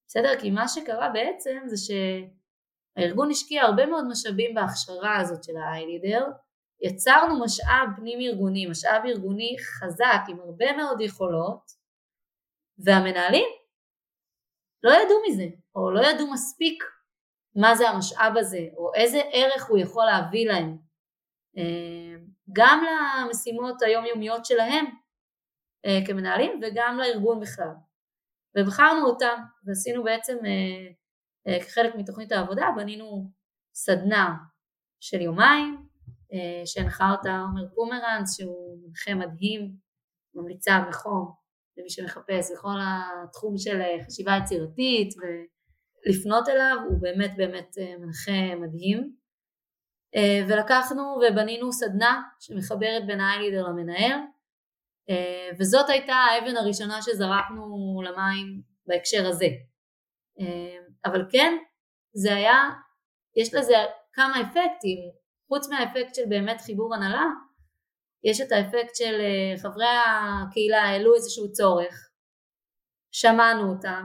בסדר? 0.07 0.39
כי 0.39 0.51
מה 0.51 0.67
שקרה 0.67 1.09
בעצם 1.09 1.57
זה 1.65 1.77
ש... 1.77 1.91
הארגון 2.97 3.31
השקיע 3.31 3.63
הרבה 3.63 3.85
מאוד 3.85 4.07
משאבים 4.07 4.55
בהכשרה 4.55 5.17
הזאת 5.21 5.43
של 5.43 5.57
ה-iLeader, 5.57 6.23
יצרנו 6.81 7.43
משאב 7.43 7.87
פנים 7.95 8.19
ארגוני, 8.19 8.65
משאב 8.65 9.01
ארגוני 9.05 9.55
חזק 9.59 10.21
עם 10.27 10.39
הרבה 10.39 10.77
מאוד 10.77 11.01
יכולות, 11.01 11.71
והמנהלים 12.77 13.47
לא 14.83 14.91
ידעו 14.91 15.17
מזה, 15.29 15.45
או 15.75 15.91
לא 15.91 16.01
ידעו 16.01 16.31
מספיק 16.31 16.83
מה 17.55 17.75
זה 17.75 17.89
המשאב 17.89 18.37
הזה, 18.37 18.67
או 18.77 18.93
איזה 18.95 19.21
ערך 19.33 19.65
הוא 19.69 19.77
יכול 19.77 20.05
להביא 20.05 20.47
להם, 20.47 20.77
אה, 21.57 22.15
גם 22.53 22.83
למשימות 23.23 23.81
היומיומיות 23.81 24.45
שלהם 24.45 24.85
אה, 25.85 25.99
כמנהלים 26.07 26.61
וגם 26.63 26.97
לארגון 26.97 27.39
בכלל. 27.39 27.73
ובחרנו 28.57 29.05
אותם 29.05 29.37
ועשינו 29.65 30.03
בעצם 30.03 30.37
אה, 30.45 30.93
כחלק 31.61 31.95
מתוכנית 31.95 32.31
העבודה 32.31 32.65
בנינו 32.75 33.31
סדנה 33.73 34.35
של 34.99 35.21
יומיים 35.21 35.87
אה, 36.33 36.61
שהנחה 36.65 37.11
אותה 37.11 37.39
עומר 37.39 37.75
פומרנס 37.75 38.37
שהוא 38.37 38.77
מנחה 38.87 39.15
מדהים, 39.15 39.71
ממליצה 40.35 40.85
בחום 40.89 41.33
למי 41.77 41.89
שמחפש 41.89 42.51
בכל 42.53 42.77
התחום 42.81 43.57
של 43.57 43.81
אה, 43.81 44.05
חשיבה 44.05 44.31
יצירתית 44.43 45.13
ולפנות 45.17 46.49
אליו, 46.49 46.77
הוא 46.89 47.01
באמת 47.01 47.31
באמת 47.37 47.75
מנחה 47.99 48.55
מדהים. 48.55 49.17
ולקחנו 50.49 51.19
ובנינו 51.21 51.71
סדנה 51.71 52.21
שמחברת 52.39 53.07
בין 53.07 53.19
האיילידר 53.19 53.67
למנהל 53.67 54.19
וזאת 55.59 55.89
הייתה 55.89 56.13
האבן 56.13 56.57
הראשונה 56.57 57.01
שזרקנו 57.01 58.01
למים 58.05 58.61
בהקשר 58.87 59.27
הזה 59.27 59.47
אבל 61.07 61.25
כן, 61.31 61.53
זה 62.15 62.35
היה, 62.35 62.63
יש 63.35 63.53
לזה 63.53 63.75
כמה 64.13 64.41
אפקטים, 64.41 64.99
חוץ 65.47 65.69
מהאפקט 65.69 66.15
של 66.15 66.25
באמת 66.29 66.61
חיבור 66.61 66.95
הנהלה, 66.95 67.25
יש 68.23 68.41
את 68.41 68.51
האפקט 68.51 68.95
של 68.95 69.21
אה, 69.21 69.61
חברי 69.61 69.85
הקהילה 69.85 70.83
העלו 70.83 71.15
איזשהו 71.15 71.51
צורך, 71.51 72.09
שמענו 73.11 73.73
אותם 73.73 74.03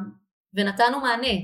ונתנו 0.54 1.00
מענה, 1.00 1.36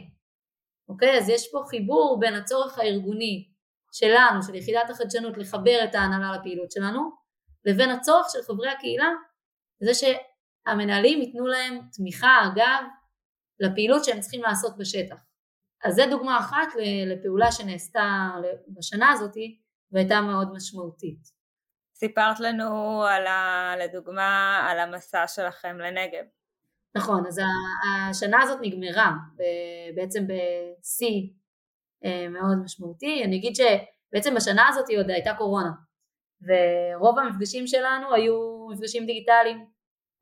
אוקיי? 0.88 1.18
אז 1.18 1.28
יש 1.28 1.52
פה 1.52 1.62
חיבור 1.70 2.16
בין 2.20 2.34
הצורך 2.34 2.78
הארגוני 2.78 3.48
שלנו, 3.92 4.42
של 4.42 4.54
יחידת 4.54 4.90
החדשנות, 4.90 5.36
לחבר 5.36 5.80
את 5.84 5.94
ההנהלה 5.94 6.38
לפעילות 6.38 6.72
שלנו, 6.72 7.10
לבין 7.64 7.90
הצורך 7.90 8.26
של 8.32 8.42
חברי 8.42 8.70
הקהילה, 8.70 9.08
זה 9.82 9.92
שהמנהלים 9.94 11.20
ייתנו 11.20 11.46
להם 11.46 11.80
תמיכה, 11.92 12.38
אגב, 12.52 12.84
לפעילות 13.60 14.04
שהם 14.04 14.20
צריכים 14.20 14.42
לעשות 14.42 14.76
בשטח. 14.78 15.27
אז 15.84 15.94
זו 15.94 16.02
דוגמה 16.10 16.38
אחת 16.38 16.68
לפעולה 17.06 17.52
שנעשתה 17.52 18.30
בשנה 18.68 19.12
הזאת 19.12 19.34
והייתה 19.92 20.20
מאוד 20.20 20.52
משמעותית. 20.52 21.38
סיפרת 21.94 22.40
לנו 22.40 23.02
על 23.02 23.26
ה, 23.26 23.74
לדוגמה 23.78 24.60
על 24.70 24.78
המסע 24.78 25.26
שלכם 25.26 25.76
לנגב. 25.78 26.24
נכון, 26.96 27.26
אז 27.26 27.40
השנה 28.10 28.42
הזאת 28.42 28.58
נגמרה 28.62 29.12
בעצם 29.94 30.24
בשיא 30.26 31.30
אה, 32.04 32.28
מאוד 32.28 32.58
משמעותי. 32.64 33.24
אני 33.24 33.36
אגיד 33.36 33.52
שבעצם 33.54 34.34
בשנה 34.34 34.68
הזאת 34.68 34.84
עוד 34.96 35.10
הייתה 35.10 35.34
קורונה 35.38 35.70
ורוב 36.42 37.18
המפגשים 37.18 37.66
שלנו 37.66 38.14
היו 38.14 38.66
מפגשים 38.72 39.06
דיגיטליים. 39.06 39.66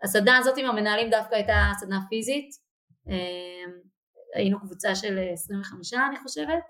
הסדנה 0.03 0.38
הזאת 0.38 0.59
עם 0.59 0.66
המנהלים 0.66 1.11
דווקא 1.11 1.35
הייתה 1.35 1.71
סדנה 1.81 1.99
פיזית 2.09 2.49
אה, 3.09 3.73
היינו 4.34 4.60
קבוצה 4.60 4.94
של 4.94 5.18
25 5.32 5.94
אני 5.94 6.16
חושבת, 6.16 6.64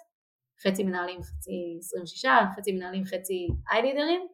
חצי 0.63 0.85
מנהלים 0.85 1.23
חצי 1.23 1.77
26, 1.79 2.27
חצי 2.57 2.73
מנהלים 2.73 3.05
חצי 3.05 3.49
איילידרים, 3.73 4.27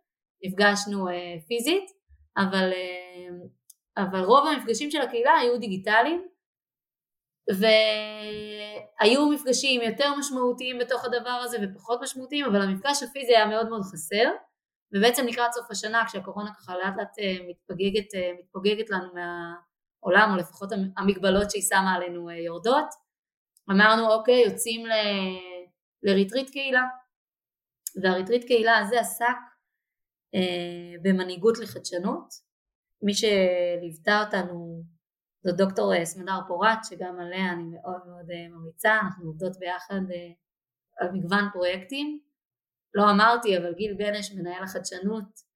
נפגשנו 0.45 1.09
אה, 1.09 1.35
פיזית, 1.47 1.91
אבל, 2.37 2.73
אה, 2.73 4.05
אבל 4.05 4.25
רוב 4.25 4.47
המפגשים 4.47 4.91
של 4.91 5.01
הקהילה 5.01 5.33
היו 5.33 5.59
דיגיטליים, 5.59 6.27
והיו 7.51 9.29
מפגשים 9.29 9.81
יותר 9.83 10.15
משמעותיים 10.19 10.79
בתוך 10.79 11.05
הדבר 11.05 11.41
הזה 11.45 11.59
ופחות 11.63 12.01
משמעותיים, 12.03 12.47
אבל 12.47 12.63
המפגש 12.63 13.03
הפיזי 13.03 13.37
היה 13.37 13.47
מאוד 13.47 13.69
מאוד 13.69 13.83
חסר, 13.83 14.31
ובעצם 14.95 15.27
לקראת 15.27 15.53
סוף 15.53 15.71
השנה 15.71 16.05
כשהקורונה 16.07 16.55
ככה 16.55 16.77
לאט 16.77 16.95
לאט 16.97 17.19
אה, 17.19 17.37
מתפוגגת, 17.49 18.15
אה, 18.15 18.31
מתפוגגת 18.39 18.91
לנו 18.91 19.09
מהעולם, 19.15 20.31
או 20.33 20.37
לפחות 20.37 20.71
המגבלות 20.97 21.51
שהיא 21.51 21.63
שמה 21.63 21.95
עלינו 21.95 22.31
אה, 22.31 22.35
יורדות, 22.35 22.87
אמרנו 23.71 24.13
אוקיי 24.13 24.43
יוצאים 24.47 24.87
ל... 24.87 24.93
לריטריט 26.03 26.51
קהילה, 26.51 26.85
והריטריט 28.03 28.45
קהילה 28.45 28.79
הזה 28.79 29.01
עסק 29.01 29.37
אה, 30.35 30.99
במנהיגות 31.03 31.59
לחדשנות, 31.59 32.29
מי 33.03 33.13
שליוותה 33.15 34.23
אותנו 34.25 34.83
זו 35.45 35.53
דוקטור 35.57 35.95
אה, 35.95 36.05
סמדר 36.05 36.39
פורט 36.49 36.79
שגם 36.85 37.21
עליה 37.21 37.53
אני 37.53 37.65
מאוד 37.65 38.07
מאוד 38.07 38.31
אה, 38.31 38.49
ממליצה, 38.49 38.99
אנחנו 39.05 39.27
עובדות 39.27 39.59
ביחד 39.59 40.01
אה, 40.11 40.33
על 41.01 41.13
מגוון 41.13 41.45
פרויקטים. 41.53 42.21
לא 42.95 43.11
אמרתי 43.11 43.59
אבל 43.59 43.75
גיל 43.75 43.95
בנש 43.95 44.33
מנהל 44.33 44.65
החדשנות 44.65 45.53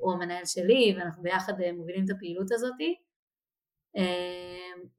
הוא 0.00 0.12
המנהל 0.12 0.44
שלי 0.44 0.94
ואנחנו 0.96 1.22
ביחד 1.22 1.52
מובילים 1.76 2.04
את 2.04 2.10
הפעילות 2.10 2.52
הזאתי 2.52 3.02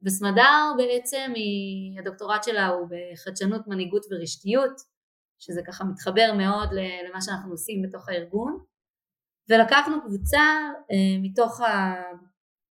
וסמדר 0.03 0.73
בעצם 0.77 1.31
היא, 1.35 1.99
הדוקטורט 1.99 2.43
שלה 2.43 2.67
הוא 2.67 2.87
בחדשנות, 2.89 3.61
מנהיגות 3.67 4.05
ורשתיות 4.11 4.81
שזה 5.39 5.61
ככה 5.67 5.83
מתחבר 5.83 6.31
מאוד 6.37 6.69
למה 7.09 7.21
שאנחנו 7.21 7.51
עושים 7.51 7.81
בתוך 7.81 8.09
הארגון. 8.09 8.63
ולקחנו 9.49 10.01
קבוצה 10.01 10.41
מתוך 11.21 11.61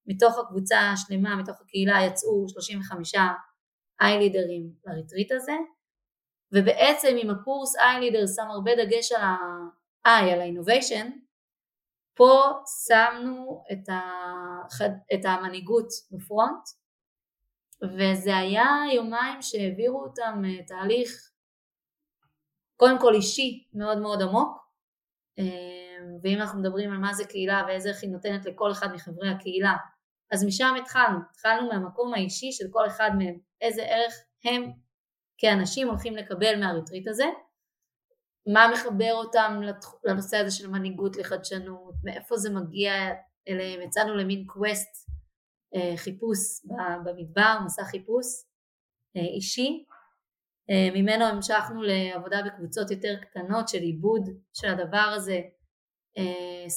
מתוך 0.07 0.39
הקבוצה 0.39 0.79
השלמה, 0.79 1.37
מתוך 1.37 1.61
הקהילה 1.61 1.99
יצאו 2.07 2.49
35 2.49 3.15
איי-לידרים 4.01 4.73
לריטריט 4.87 5.33
הזה. 5.33 5.53
ובעצם 6.53 7.17
אם 7.23 7.31
הקורס 7.31 7.77
איי-לידר 7.77 8.27
שם 8.37 8.51
הרבה 8.51 8.71
דגש 8.85 9.13
על 9.13 9.23
ה-I, 9.23 10.33
על 10.33 10.41
ה-innovation 10.41 11.07
פה 12.17 12.53
שמנו 12.87 13.65
את, 13.73 13.89
ה... 13.89 14.01
את 15.15 15.25
המנהיגות 15.25 15.89
בפרונט 16.11 16.69
וזה 17.83 18.37
היה 18.37 18.67
יומיים 18.95 19.43
שהעבירו 19.43 20.03
אותם 20.03 20.43
אה, 20.45 20.65
תהליך 20.67 21.31
קודם 22.77 23.01
כל 23.01 23.15
אישי 23.15 23.69
מאוד 23.75 23.99
מאוד 23.99 24.23
עמוק 24.23 24.59
אה, 25.39 25.45
ואם 26.23 26.41
אנחנו 26.41 26.61
מדברים 26.61 26.93
על 26.93 26.99
מה 26.99 27.15
זה 27.15 27.25
קהילה 27.25 27.63
ואיזה 27.67 27.89
ערך 27.89 28.03
היא 28.03 28.11
נותנת 28.11 28.47
לכל 28.47 28.73
אחד 28.73 28.93
מחברי 28.93 29.31
הקהילה 29.31 29.77
אז 30.33 30.45
משם 30.45 30.75
התחלנו, 30.83 31.19
התחלנו 31.31 31.69
מהמקום 31.69 32.15
האישי 32.15 32.53
של 32.53 32.65
כל 32.71 32.87
אחד 32.87 33.11
מהם, 33.19 33.39
איזה 33.61 33.83
ערך 33.83 34.15
הם 34.45 34.73
כאנשים 35.39 35.89
הולכים 35.89 36.17
לקבל 36.17 36.61
מהריטריט 36.61 37.09
הזה, 37.09 37.25
מה 38.47 38.69
מחבר 38.73 39.13
אותם 39.13 39.61
לנושא 40.05 40.37
הזה 40.37 40.51
של 40.51 40.69
מנהיגות 40.71 41.17
לחדשנות, 41.17 41.95
מאיפה 42.05 42.37
זה 42.37 42.51
מגיע 42.51 42.93
אליהם, 43.49 43.83
יצאנו 43.83 44.17
למין 44.17 44.47
קווסט 44.47 45.11
אה, 45.75 45.97
חיפוש 45.97 46.39
במדבר, 47.05 47.59
מסע 47.65 47.85
חיפוש 47.85 48.27
אה, 49.17 49.21
אישי, 49.21 49.85
אה, 50.71 50.89
ממנו 50.95 51.25
המשכנו 51.25 51.83
לעבודה 51.83 52.43
בקבוצות 52.47 52.91
יותר 52.91 53.17
קטנות 53.23 53.69
של 53.69 53.79
עיבוד 53.79 54.23
של 54.53 54.69
הדבר 54.69 55.13
הזה, 55.17 55.41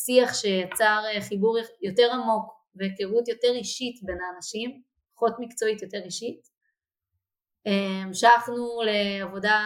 שיח 0.06 0.34
שיצר 0.34 1.04
חיבור 1.30 1.58
יותר 1.82 2.12
עמוק 2.14 2.54
והיכרות 2.76 3.28
יותר 3.28 3.48
אישית 3.48 4.04
בין 4.04 4.18
האנשים, 4.22 4.82
פחות 5.16 5.34
מקצועית 5.40 5.82
יותר 5.82 6.02
אישית. 6.06 6.42
המשכנו 8.06 8.82
לעבודה 8.86 9.60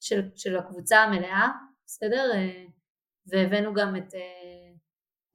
של, 0.00 0.28
של 0.36 0.56
הקבוצה 0.56 0.98
המלאה, 0.98 1.48
בסדר? 1.86 2.30
והבאנו 3.26 3.74
גם 3.74 3.96
את 3.96 4.14
אה, 4.14 4.72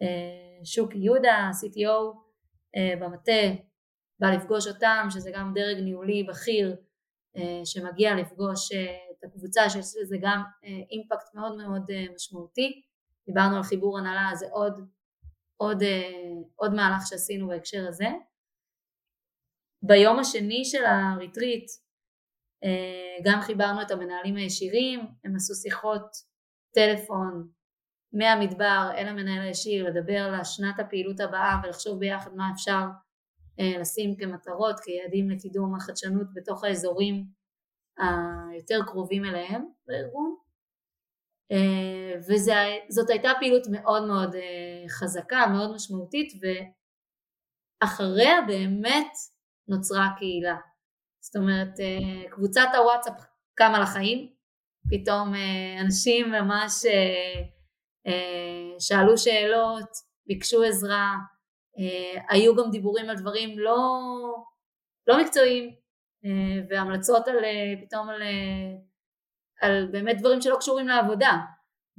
אה, 0.02 0.66
שוקי 0.66 0.98
יהודה, 0.98 1.50
CTO 1.62 2.18
אה, 2.76 2.94
במטה, 3.00 3.64
בא 4.20 4.28
לפגוש 4.28 4.68
אותם, 4.68 5.08
שזה 5.10 5.32
גם 5.34 5.54
דרג 5.56 5.78
ניהולי 5.78 6.24
בכיר 6.24 6.76
שמגיע 7.66 8.16
לפגוש 8.16 8.72
את 8.72 9.24
הקבוצה 9.24 9.70
שיש 9.70 9.86
לזה 10.02 10.18
גם 10.22 10.44
אימפקט 10.92 11.36
מאוד 11.36 11.58
מאוד 11.58 11.84
משמעותי. 12.16 12.82
דיברנו 13.26 13.56
על 13.56 13.64
חיבור 13.64 14.00
הנהלה, 14.00 14.36
זה 14.36 14.46
עוד 14.52 14.88
עוד, 15.58 15.84
אה, 15.84 16.32
עוד 16.56 16.74
מהלך 16.74 17.08
שעשינו 17.10 17.48
בהקשר 17.48 17.88
הזה. 17.88 18.08
ביום 19.82 20.20
השני 20.20 20.66
של 20.66 20.86
הריטריט 20.86 21.70
אה, 21.70 21.85
גם 23.24 23.42
חיברנו 23.42 23.82
את 23.82 23.92
המנהלים 23.92 24.36
הישירים, 24.36 25.00
הם 25.24 25.36
עשו 25.36 25.56
שיחות 25.56 26.02
טלפון 26.74 27.48
מהמדבר 28.14 28.90
אל 28.98 29.08
המנהל 29.08 29.42
הישיר 29.42 29.90
לדבר 29.90 30.18
על 30.18 30.36
השנת 30.36 30.80
הפעילות 30.80 31.20
הבאה 31.20 31.56
ולחשוב 31.64 32.00
ביחד 32.00 32.36
מה 32.36 32.52
אפשר 32.54 32.84
אה, 33.60 33.80
לשים 33.80 34.16
כמטרות, 34.16 34.80
כיעדים 34.80 35.30
לקידום 35.30 35.76
החדשנות 35.76 36.28
בתוך 36.34 36.64
האזורים 36.64 37.26
היותר 38.52 38.80
קרובים 38.88 39.26
אליהם 39.26 39.66
בארגון. 39.88 40.36
אה, 41.52 42.20
וזאת 42.20 43.10
הייתה 43.10 43.30
פעילות 43.40 43.64
מאוד 43.72 44.08
מאוד 44.08 44.36
אה, 44.36 44.90
חזקה, 44.90 45.46
מאוד 45.54 45.76
משמעותית 45.76 46.34
ואחריה 47.82 48.42
באמת 48.48 49.12
נוצרה 49.68 50.08
קהילה. 50.18 50.56
זאת 51.26 51.36
אומרת 51.36 51.80
אה, 51.80 52.30
קבוצת 52.30 52.68
הוואטסאפ 52.78 53.14
קמה 53.56 53.80
לחיים, 53.80 54.30
פתאום 54.90 55.34
אנשים 55.82 56.32
ממש 56.32 56.86
שאלו 58.80 59.18
שאלות, 59.18 59.90
ביקשו 60.28 60.64
עזרה, 60.64 61.14
היו 62.30 62.56
גם 62.56 62.72
דיבורים 62.72 63.10
על 63.10 63.16
דברים 63.16 63.60
לא, 63.60 64.00
לא 65.08 65.22
מקצועיים 65.22 65.76
והמלצות 66.70 67.28
על, 67.28 67.38
פתאום 67.82 68.10
על 68.10 68.22
על 69.62 69.88
באמת 69.92 70.18
דברים 70.20 70.42
שלא 70.42 70.56
קשורים 70.60 70.88
לעבודה. 70.88 71.32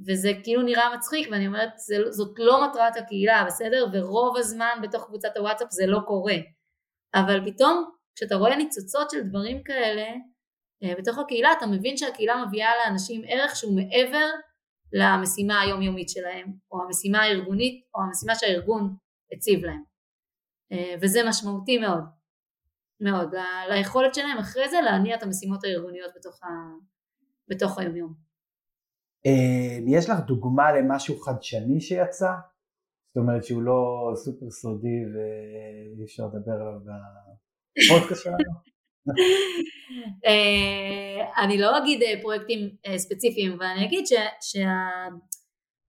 וזה 0.07 0.31
כאילו 0.43 0.61
נראה 0.61 0.95
מצחיק 0.95 1.27
ואני 1.31 1.47
אומרת 1.47 1.69
זאת 2.09 2.39
לא 2.39 2.67
מטרת 2.67 2.97
הקהילה 2.97 3.43
בסדר? 3.47 3.85
ורוב 3.93 4.37
הזמן 4.37 4.79
בתוך 4.83 5.05
קבוצת 5.05 5.37
הוואטסאפ 5.37 5.71
זה 5.71 5.83
לא 5.87 5.99
קורה. 6.05 6.35
אבל 7.15 7.51
פתאום 7.51 7.96
כשאתה 8.17 8.35
רואה 8.35 8.55
ניצוצות 8.55 9.09
של 9.09 9.21
דברים 9.29 9.63
כאלה 9.63 10.07
אה, 10.83 10.93
בתוך 10.97 11.17
הקהילה 11.17 11.49
אתה 11.57 11.65
מבין 11.65 11.97
שהקהילה 11.97 12.45
מביאה 12.45 12.69
לאנשים 12.77 13.21
ערך 13.27 13.55
שהוא 13.55 13.75
מעבר 13.75 14.27
למשימה 14.93 15.61
היומיומית 15.61 16.09
שלהם 16.09 16.53
או 16.71 16.83
המשימה 16.83 17.21
הארגונית 17.21 17.85
או 17.95 18.01
המשימה 18.01 18.35
שהארגון 18.35 18.95
הציב 19.33 19.65
להם 19.65 19.83
אה, 20.71 20.95
וזה 21.01 21.19
משמעותי 21.29 21.77
מאוד 21.77 22.03
מאוד 22.99 23.33
ליכולת 23.69 24.15
שלהם 24.15 24.37
אחרי 24.37 24.69
זה 24.69 24.77
להניע 24.81 25.15
את 25.15 25.23
המשימות 25.23 25.63
הארגוניות 25.63 26.11
בתוך, 26.15 26.43
ה, 26.43 26.47
בתוך 27.47 27.79
היומיום. 27.79 28.13
אה, 29.25 29.97
יש 29.97 30.09
לך 30.09 30.19
דוגמה 30.27 30.71
למשהו 30.71 31.19
חדשני 31.19 31.81
שיצא? 31.81 32.31
זאת 33.07 33.17
אומרת 33.17 33.43
שהוא 33.43 33.61
לא 33.61 34.11
סופר 34.15 34.49
סודי 34.49 34.99
ואי 35.13 36.03
אפשר 36.03 36.23
לדבר 36.25 36.53
עליו 36.53 36.79
בפודקאסט 37.77 38.23
שלנו? 38.23 38.37
אה, 40.25 41.43
אני 41.43 41.57
לא 41.57 41.77
אגיד 41.77 42.03
אה, 42.03 42.21
פרויקטים 42.21 42.75
ספציפיים 42.97 43.53
אבל 43.53 43.65
אני 43.65 43.85
אגיד 43.85 44.05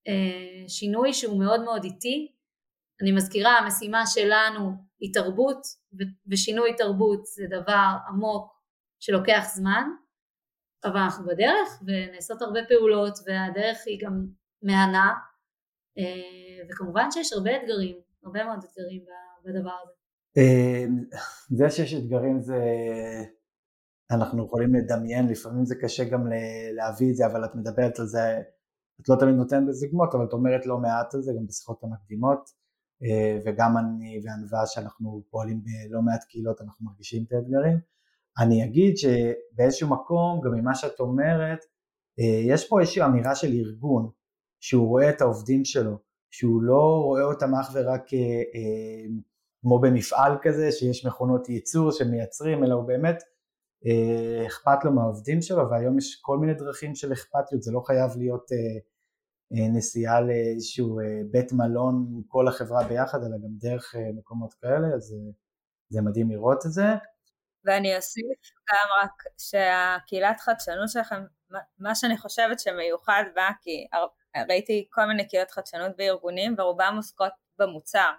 אה, 0.09 0.68
שינוי 0.68 1.14
שהוא 1.14 1.39
מאוד 1.39 1.61
מאוד 1.61 1.85
איטי. 1.85 2.32
אני 3.03 3.12
מזכירה, 3.12 3.59
המשימה 3.59 4.07
שלנו 4.07 4.70
היא 5.01 5.14
תרבות, 5.14 5.59
ושינוי 6.26 6.76
תרבות 6.76 7.26
זה 7.26 7.45
דבר 7.51 7.89
עמוק 8.09 8.53
שלוקח 9.05 9.44
זמן, 9.55 9.88
אבל 10.84 10.96
אנחנו 10.96 11.26
בדרך 11.26 11.82
ונעשות 11.86 12.42
הרבה 12.42 12.61
פעולות 12.68 13.18
והדרך 13.26 13.78
היא 13.86 14.00
גם 14.05 14.26
מהנה 14.62 15.12
אה, 15.98 16.68
וכמובן 16.68 17.11
שיש 17.11 17.32
הרבה 17.32 17.50
אתגרים, 17.57 17.96
הרבה 18.24 18.44
מאוד 18.44 18.64
אתגרים 18.64 19.05
בדבר 19.44 19.76
הזה. 19.82 19.92
אה, 20.38 20.84
זה 21.50 21.70
שיש 21.70 21.94
אתגרים 21.94 22.40
זה, 22.40 22.61
אנחנו 24.11 24.44
יכולים 24.46 24.74
לדמיין, 24.74 25.28
לפעמים 25.28 25.64
זה 25.64 25.74
קשה 25.82 26.05
גם 26.05 26.26
להביא 26.76 27.11
את 27.11 27.16
זה, 27.16 27.26
אבל 27.26 27.44
את 27.44 27.55
מדברת 27.55 27.98
על 27.98 28.07
זה, 28.07 28.42
את 29.00 29.09
לא 29.09 29.16
תמיד 29.20 29.34
נותנת 29.34 29.68
בזה 29.68 29.86
אבל 30.14 30.24
את 30.28 30.32
אומרת 30.32 30.66
לא 30.66 30.78
מעט 30.78 31.14
על 31.14 31.22
זה 31.22 31.32
גם 31.36 31.46
בשיחות 31.46 31.84
המקדימות, 31.84 32.50
אה, 33.02 33.38
וגם 33.44 33.78
אני 33.78 34.20
וענווה 34.24 34.66
שאנחנו 34.66 35.22
פועלים 35.30 35.61
בלא 35.64 36.02
מעט 36.02 36.24
קהילות, 36.28 36.61
אנחנו 36.61 36.86
מרגישים 36.86 37.24
את 37.26 37.32
האתגרים. 37.32 37.93
אני 38.39 38.64
אגיד 38.64 38.97
שבאיזשהו 38.97 39.89
מקום, 39.89 40.41
גם 40.45 40.53
ממה 40.55 40.74
שאת 40.74 41.01
אומרת, 41.01 41.59
יש 42.49 42.68
פה 42.68 42.80
איזושהי 42.80 43.05
אמירה 43.05 43.35
של 43.35 43.53
ארגון, 43.53 44.11
שהוא 44.61 44.89
רואה 44.89 45.11
את 45.11 45.20
העובדים 45.20 45.64
שלו, 45.64 45.99
שהוא 46.30 46.62
לא 46.62 47.01
רואה 47.05 47.22
אותם 47.22 47.55
אך 47.55 47.70
ורק 47.74 48.14
אה, 48.14 48.18
אה, 48.18 49.07
כמו 49.61 49.78
במפעל 49.78 50.32
כזה, 50.43 50.72
שיש 50.72 51.07
מכונות 51.07 51.49
ייצור 51.49 51.93
שמייצרים, 51.93 52.64
אלא 52.64 52.74
הוא 52.74 52.85
באמת 52.85 53.22
אה, 53.87 54.47
אכפת 54.47 54.85
לו 54.85 54.93
מהעובדים 54.93 55.43
שלו, 55.43 55.70
והיום 55.70 55.99
יש 55.99 56.20
כל 56.22 56.39
מיני 56.39 56.55
דרכים 56.55 56.95
של 56.95 57.12
אכפתיות, 57.12 57.62
זה 57.62 57.72
לא 57.72 57.80
חייב 57.80 58.11
להיות 58.16 58.53
אה, 58.53 58.78
אה, 59.53 59.68
נסיעה 59.68 60.20
לאיזשהו 60.20 61.01
אה, 61.01 61.20
בית 61.30 61.53
מלון 61.53 62.07
עם 62.14 62.22
כל 62.28 62.49
החברה 62.49 62.89
ביחד, 62.89 63.18
אלא 63.24 63.37
גם 63.37 63.57
דרך 63.59 63.95
אה, 63.95 64.12
מקומות 64.12 64.55
כאלה, 64.55 64.95
אז 64.95 65.12
אה, 65.12 65.32
זה 65.89 66.03
מדהים 66.03 66.30
לראות 66.30 66.66
את 66.66 66.72
זה. 66.72 66.87
ואני 67.64 67.96
אוסיף 67.96 68.24
גם 68.70 68.88
רק 69.02 69.22
שהקהילת 69.38 70.40
חדשנות 70.40 70.88
שלכם, 70.88 71.24
מה 71.78 71.94
שאני 71.94 72.16
חושבת 72.16 72.60
שמיוחד 72.60 73.24
בה, 73.34 73.48
כי 73.62 73.86
ראיתי 74.48 74.86
כל 74.90 75.04
מיני 75.04 75.28
קהילות 75.28 75.50
חדשנות 75.50 75.96
בארגונים 75.96 76.54
ורובם 76.58 76.94
עוסקות 76.96 77.32
במוצר. 77.58 78.10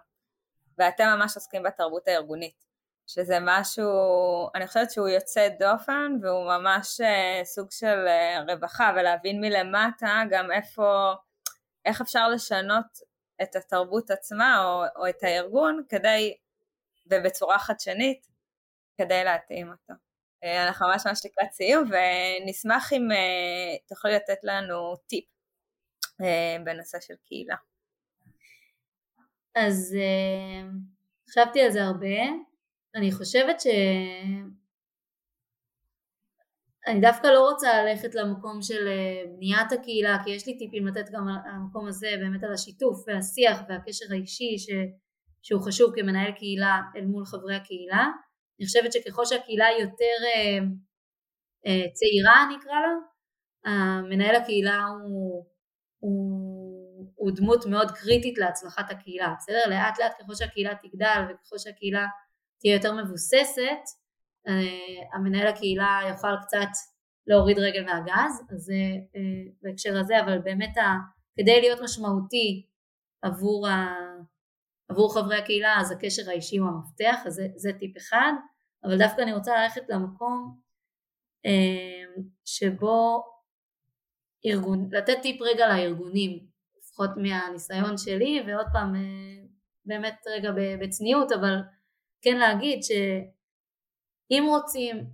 ואתם 0.78 1.06
ממש 1.18 1.36
עוסקים 1.36 1.64
בתרבות 1.64 2.08
הארגונית 2.08 2.66
שזה 3.08 3.38
משהו, 3.42 3.90
אני 4.56 4.68
חושבת 4.68 4.92
שהוא 4.92 5.08
יוצא 5.08 5.48
דופן 5.60 6.12
והוא 6.22 6.46
ממש 6.46 7.02
uh, 7.02 7.46
סוג 7.46 7.68
של 7.72 8.06
uh, 8.08 8.52
רווחה 8.52 8.92
ולהבין 8.96 9.42
מלמטה 9.42 10.22
גם 10.30 10.52
איפה, 10.52 11.14
איך 11.86 12.02
אפשר 12.02 12.30
לשנות 12.30 12.86
את 13.42 13.56
התרבות 13.56 14.12
עצמה 14.12 14.64
או, 14.64 14.84
או 14.96 15.10
את 15.10 15.24
הארגון 15.24 15.84
כדי, 15.90 16.38
ובצורה 17.12 17.60
חדשנית, 17.60 18.28
כדי 18.98 19.24
להתאים 19.24 19.72
אותו. 19.72 19.94
Uh, 20.46 20.68
אנחנו 20.68 20.88
ממש 20.88 21.06
ממש 21.08 21.22
לקראת 21.26 21.52
סיום 21.52 21.84
ונשמח 21.84 22.94
אם 22.94 23.08
uh, 23.12 23.88
תוכלי 23.88 24.16
לתת 24.16 24.40
לנו 24.44 24.96
טיפ 25.08 25.26
אה, 26.22 26.58
בנושא 26.64 26.98
של 27.02 27.14
קהילה. 27.26 27.56
אז 29.56 29.96
אה, 30.00 30.70
חשבתי 31.30 31.62
על 31.62 31.72
זה 31.72 31.84
הרבה, 31.84 32.18
אני 32.96 33.12
חושבת 33.12 33.62
ש... 33.62 33.68
אני 36.88 37.02
דווקא 37.02 37.28
לא 37.28 37.50
רוצה 37.50 37.84
ללכת 37.84 38.16
למקום 38.16 38.62
של 38.62 38.88
אה, 38.88 39.24
בניית 39.36 39.72
הקהילה, 39.72 40.18
כי 40.24 40.30
יש 40.30 40.48
לי 40.48 40.58
טיפים 40.58 40.88
לתת 40.88 41.10
גם 41.12 41.28
על 41.28 41.36
המקום 41.52 41.88
הזה, 41.88 42.08
באמת 42.20 42.44
על 42.44 42.54
השיתוף 42.54 43.04
והשיח 43.08 43.62
והקשר 43.70 44.06
האישי 44.12 44.58
ש... 44.58 44.70
שהוא 45.42 45.62
חשוב 45.62 45.96
כמנהל 45.96 46.32
קהילה 46.32 46.82
אל 46.96 47.06
מול 47.06 47.26
חברי 47.26 47.56
הקהילה. 47.56 48.08
אני 48.60 48.66
חושבת 48.66 48.94
שככל 48.94 49.26
שהקהילה 49.26 49.66
יותר 49.80 50.18
אה, 50.26 50.58
אה, 51.66 51.92
צעירה 51.94 52.46
נקרא 52.58 52.74
לה, 52.74 52.94
מנהל 54.10 54.36
הקהילה 54.36 54.84
הוא 55.04 55.46
הוא, 56.06 57.06
הוא 57.16 57.32
דמות 57.36 57.66
מאוד 57.66 57.92
קריטית 57.92 58.38
להצלחת 58.38 58.92
הקהילה, 58.92 59.34
בסדר? 59.38 59.70
לאט 59.70 60.00
לאט 60.00 60.14
ככל 60.20 60.36
שהקהילה 60.36 60.74
תגדל 60.84 61.22
וככל 61.30 61.58
שהקהילה 61.58 62.06
תהיה 62.60 62.74
יותר 62.74 62.94
מבוססת, 62.94 63.84
אה, 64.48 65.18
המנהל 65.18 65.48
הקהילה 65.48 66.00
יוכל 66.10 66.36
קצת 66.42 66.72
להוריד 67.28 67.60
רגל 67.60 67.86
מהגז, 67.86 68.42
אז 68.52 68.60
זה 68.60 68.74
אה, 69.16 69.52
בהקשר 69.62 70.00
הזה, 70.00 70.20
אבל 70.20 70.40
באמת 70.40 70.78
ה, 70.78 70.82
כדי 71.40 71.62
להיות 71.62 71.80
משמעותי 71.84 72.66
עבור, 73.22 73.68
ה, 73.68 73.96
עבור 74.90 75.14
חברי 75.14 75.38
הקהילה, 75.38 75.76
אז 75.80 75.92
הקשר 75.92 76.30
האישי 76.30 76.58
הוא 76.58 76.70
המפתח, 76.70 77.16
אז 77.26 77.34
זה, 77.34 77.48
זה 77.56 77.70
טיפ 77.80 77.98
אחד, 77.98 78.32
אבל 78.84 78.98
דווקא 78.98 79.22
אני 79.22 79.34
רוצה 79.34 79.62
ללכת 79.62 79.82
למקום 79.90 80.60
אה, 81.46 82.22
שבו 82.46 83.24
ארגון, 84.46 84.90
לתת 84.92 85.18
טיפ 85.22 85.42
רגע 85.42 85.68
לארגונים, 85.68 86.46
לפחות 86.78 87.10
מהניסיון 87.18 87.98
שלי, 87.98 88.44
ועוד 88.48 88.66
פעם 88.74 88.96
אה, 88.96 89.46
באמת 89.86 90.24
רגע 90.28 90.50
בצניעות, 90.82 91.32
אבל 91.32 91.56
כן 92.22 92.38
להגיד 92.38 92.84
שאם 92.84 94.44
רוצים 94.48 95.06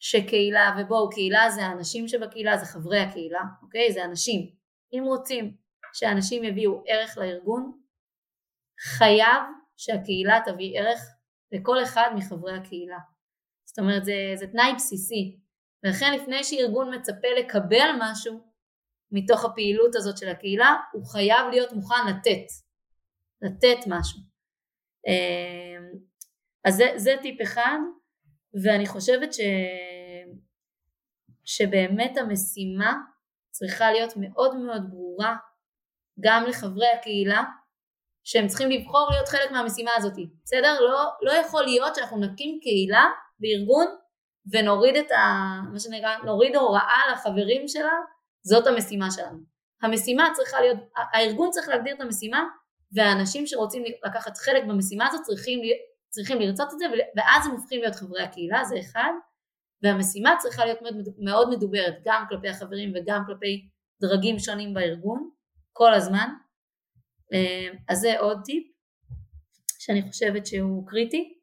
שקהילה, 0.00 0.76
ובואו 0.78 1.10
קהילה 1.10 1.50
זה 1.50 1.66
האנשים 1.66 2.08
שבקהילה, 2.08 2.56
זה 2.56 2.66
חברי 2.66 2.98
הקהילה, 2.98 3.42
אוקיי? 3.62 3.92
זה 3.92 4.04
אנשים. 4.04 4.50
אם 4.92 5.02
רוצים 5.06 5.56
שאנשים 5.92 6.44
יביאו 6.44 6.82
ערך 6.86 7.18
לארגון, 7.18 7.80
חייב 8.80 9.42
שהקהילה 9.76 10.40
תביא 10.46 10.80
ערך 10.80 11.00
לכל 11.52 11.82
אחד 11.82 12.10
מחברי 12.16 12.56
הקהילה. 12.56 12.98
זאת 13.64 13.78
אומרת 13.78 14.04
זה, 14.04 14.32
זה 14.34 14.46
תנאי 14.46 14.74
בסיסי. 14.76 15.38
ולכן 15.84 16.14
לפני 16.14 16.44
שארגון 16.44 16.94
מצפה 16.94 17.28
לקבל 17.38 17.88
משהו 17.98 18.48
מתוך 19.12 19.44
הפעילות 19.44 19.94
הזאת 19.94 20.18
של 20.18 20.28
הקהילה, 20.28 20.76
הוא 20.92 21.06
חייב 21.06 21.46
להיות 21.50 21.72
מוכן 21.72 22.06
לתת, 22.10 22.46
לתת 23.42 23.86
משהו. 23.86 24.20
אמ, 25.06 25.98
אז 26.64 26.74
זה, 26.74 26.84
זה 26.96 27.14
טיפ 27.22 27.42
אחד, 27.42 27.78
ואני 28.64 28.86
חושבת 28.86 29.34
ש, 29.34 29.40
שבאמת 31.44 32.16
המשימה 32.16 32.94
צריכה 33.50 33.92
להיות 33.92 34.12
מאוד 34.16 34.56
מאוד 34.56 34.82
ברורה 34.90 35.36
גם 36.20 36.44
לחברי 36.48 36.88
הקהילה, 36.98 37.42
שהם 38.30 38.46
צריכים 38.46 38.70
לבחור 38.70 39.08
להיות 39.10 39.28
חלק 39.28 39.50
מהמשימה 39.50 39.90
הזאת, 39.96 40.12
בסדר? 40.44 40.80
לא, 40.80 41.10
לא 41.22 41.32
יכול 41.32 41.64
להיות 41.64 41.94
שאנחנו 41.94 42.20
נקים 42.20 42.58
קהילה 42.62 43.04
בארגון 43.38 43.86
ונוריד 44.52 44.96
את 44.96 45.10
ה... 45.10 45.16
מה 45.72 45.80
שנקרא, 45.80 46.16
נוריד 46.24 46.56
הוראה 46.56 47.00
לחברים 47.12 47.68
שלה, 47.68 47.92
זאת 48.42 48.66
המשימה 48.66 49.10
שלנו. 49.10 49.38
המשימה 49.82 50.28
צריכה 50.34 50.60
להיות, 50.60 50.78
הארגון 51.12 51.50
צריך 51.50 51.68
להגדיר 51.68 51.94
את 51.94 52.00
המשימה, 52.00 52.44
והאנשים 52.92 53.46
שרוצים 53.46 53.82
לקחת 54.06 54.36
חלק 54.36 54.64
במשימה 54.64 55.06
הזאת 55.06 55.22
צריכים, 55.22 55.60
צריכים 56.08 56.38
לרצות 56.40 56.68
את 56.72 56.78
זה, 56.78 56.86
ואז 57.16 57.46
הם 57.46 57.52
הופכים 57.52 57.80
להיות 57.80 57.94
חברי 57.94 58.22
הקהילה, 58.22 58.64
זה 58.64 58.76
אחד, 58.80 59.12
והמשימה 59.82 60.34
צריכה 60.38 60.64
להיות 60.64 60.78
מאוד 61.18 61.50
מדוברת, 61.50 61.94
גם 62.04 62.24
כלפי 62.28 62.48
החברים 62.48 62.92
וגם 62.94 63.22
כלפי 63.26 63.68
דרגים 64.00 64.38
שונים 64.38 64.74
בארגון, 64.74 65.30
כל 65.72 65.94
הזמן. 65.94 66.28
אה, 67.32 67.78
אז 67.88 67.98
זה 67.98 68.18
עוד 68.20 68.40
טיפ 68.44 68.66
שאני 69.78 70.02
חושבת 70.02 70.46
שהוא 70.46 70.86
קריטי. 70.86 71.38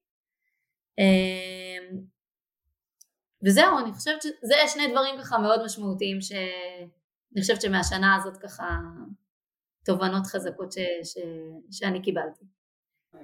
אה, 1.00 1.98
וזהו, 3.46 3.80
אני 3.80 3.94
חושבת 3.94 4.22
שזה 4.22 4.54
שני 4.68 4.92
דברים 4.92 5.20
ככה 5.20 5.38
מאוד 5.38 5.66
משמעותיים 5.66 6.22
שאני 6.22 7.42
חושבת 7.42 7.62
שמהשנה 7.62 8.16
הזאת 8.16 8.38
ככה 8.38 8.80
תובנות 9.86 10.26
חזקות 10.26 10.72
ש, 10.72 10.78
ש, 11.04 11.18
שאני 11.72 12.02
קיבלתי. 12.02 12.46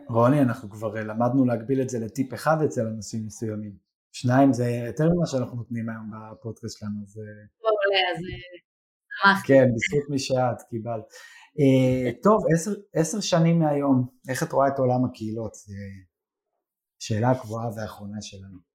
רוני, 0.10 0.42
אנחנו 0.42 0.70
כבר 0.70 0.94
למדנו 0.94 1.46
להגביל 1.46 1.82
את 1.82 1.90
זה 1.90 2.00
לטיפ 2.00 2.34
אחד 2.34 2.58
אצל 2.66 2.88
אנשים 2.88 3.26
מסוימים. 3.26 3.76
שניים 4.12 4.54
זה 4.54 4.66
יותר 4.88 5.10
ממה 5.16 5.26
שאנחנו 5.26 5.58
נותנים 5.58 5.90
היום 5.90 6.12
בפודקאסט 6.12 6.80
שלנו, 6.80 7.04
אז... 7.04 7.16
מעולה, 7.62 8.02
אז 8.12 8.24
אה. 9.26 9.42
כן, 9.48 9.64
בזכות 9.76 10.10
מי 10.10 10.20
שאת 10.20 10.62
קיבלת. 10.70 11.04
אה, 11.60 12.12
טוב, 12.24 12.44
עשר, 12.54 12.72
עשר 12.94 13.20
שנים 13.22 13.60
מהיום, 13.60 14.08
איך 14.30 14.44
את 14.44 14.52
רואה 14.52 14.68
את 14.68 14.80
עולם 14.80 15.06
הקהילות? 15.06 15.54
זו 15.54 15.74
שאלה 17.00 17.32
הקבועה 17.32 17.66
והאחרונה 17.76 18.22
שלנו. 18.22 18.72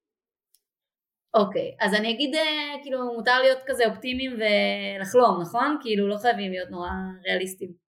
אוקיי, 1.33 1.75
אז 1.79 1.93
אני 1.93 2.11
אגיד, 2.11 2.35
אה, 2.35 2.83
כאילו, 2.83 3.13
מותר 3.13 3.39
להיות 3.41 3.59
כזה 3.67 3.83
אופטימיים 3.85 4.33
ולחלום, 4.33 5.41
נכון? 5.41 5.77
כאילו, 5.81 6.07
לא 6.07 6.17
חייבים 6.17 6.51
להיות 6.51 6.69
נורא 6.69 6.89
ריאליסטיים. 7.25 7.87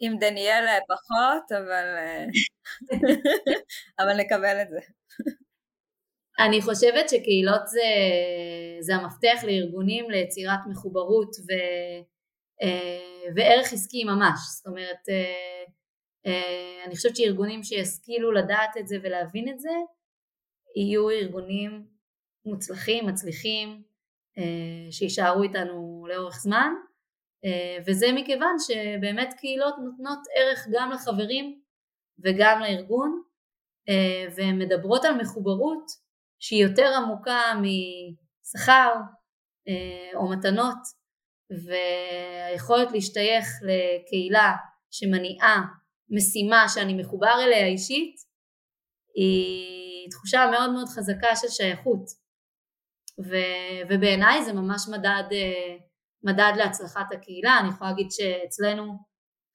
עם 0.00 0.18
דניאל 0.18 0.64
פחות, 0.88 1.52
אבל, 1.52 1.96
אה, 1.98 2.26
אבל 4.00 4.16
נקבל 4.16 4.62
את 4.62 4.68
זה. 4.70 4.80
אני 6.38 6.62
חושבת 6.62 7.08
שקהילות 7.08 7.66
זה, 7.66 7.88
זה 8.80 8.94
המפתח 8.94 9.44
לארגונים 9.44 10.10
ליצירת 10.10 10.58
מחוברות 10.70 11.36
ו, 11.36 11.52
וערך 13.36 13.72
עסקי 13.72 14.04
ממש. 14.04 14.38
זאת 14.56 14.66
אומרת, 14.66 15.02
אני 16.86 16.96
חושבת 16.96 17.16
שארגונים 17.16 17.62
שישכילו 17.62 18.32
לדעת 18.32 18.76
את 18.78 18.88
זה 18.88 18.96
ולהבין 19.02 19.48
את 19.48 19.60
זה, 19.60 19.72
יהיו 20.76 21.10
ארגונים 21.10 21.86
מוצלחים, 22.44 23.06
מצליחים, 23.06 23.82
שיישארו 24.90 25.42
איתנו 25.42 26.06
לאורך 26.08 26.36
זמן, 26.36 26.72
וזה 27.86 28.06
מכיוון 28.14 28.56
שבאמת 28.66 29.34
קהילות 29.38 29.74
נותנות 29.84 30.18
ערך 30.36 30.66
גם 30.72 30.90
לחברים 30.90 31.60
וגם 32.24 32.60
לארגון, 32.60 33.22
והן 34.36 34.58
מדברות 34.58 35.04
על 35.04 35.14
מחוברות 35.20 35.86
שהיא 36.38 36.62
יותר 36.62 36.94
עמוקה 36.96 37.40
משכר 37.62 38.92
או 40.14 40.30
מתנות, 40.30 40.78
והיכולת 41.50 42.92
להשתייך 42.92 43.46
לקהילה 43.62 44.52
שמניעה 44.90 45.62
משימה 46.10 46.68
שאני 46.68 46.94
מחובר 46.94 47.34
אליה 47.44 47.66
אישית 47.66 48.14
היא 49.14 50.10
תחושה 50.10 50.46
מאוד 50.50 50.72
מאוד 50.72 50.88
חזקה 50.88 51.36
של 51.36 51.48
שייכות. 51.48 52.04
ו, 53.24 53.36
ובעיניי 53.90 54.44
זה 54.44 54.52
ממש 54.52 54.82
מדד, 54.92 55.24
מדד 56.24 56.52
להצלחת 56.56 57.12
הקהילה, 57.12 57.58
אני 57.60 57.68
יכולה 57.68 57.90
להגיד 57.90 58.06
שאצלנו 58.10 58.92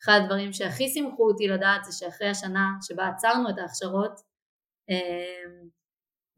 אחד 0.03 0.19
הדברים 0.23 0.53
שהכי 0.53 0.89
שימחו 0.89 1.23
אותי 1.29 1.47
לדעת 1.47 1.83
זה 1.83 1.91
שאחרי 1.91 2.27
השנה 2.27 2.65
שבה 2.81 3.07
עצרנו 3.07 3.49
את 3.49 3.57
ההכשרות 3.57 4.19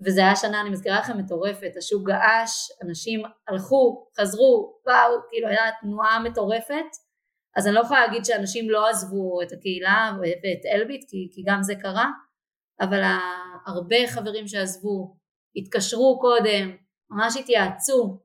וזה 0.06 0.22
היה 0.22 0.36
שנה, 0.36 0.62
אני 0.62 0.70
מזכירה 0.70 1.00
לכם, 1.00 1.18
מטורפת, 1.18 1.72
השוק 1.78 2.08
געש, 2.08 2.72
אנשים 2.84 3.22
הלכו, 3.48 4.08
חזרו, 4.20 4.80
וואו, 4.88 5.12
כאילו 5.30 5.48
הייתה 5.48 5.64
תנועה 5.82 6.20
מטורפת, 6.24 6.90
אז 7.56 7.68
אני 7.68 7.76
לא 7.76 7.80
יכולה 7.80 8.08
להגיד 8.08 8.26
שאנשים 8.26 8.70
לא 8.70 8.90
עזבו 8.90 9.42
את 9.42 9.52
הקהילה 9.52 10.12
ואת 10.22 10.66
אלביט, 10.74 11.10
כי, 11.10 11.30
כי 11.32 11.44
גם 11.48 11.64
זה 11.64 11.76
קרה, 11.76 12.10
אבל 12.82 13.02
הרבה 13.68 14.08
חברים 14.08 14.48
שעזבו, 14.48 15.16
התקשרו 15.56 16.20
קודם, 16.22 16.76
ממש 17.10 17.38
התייעצו, 17.38 18.20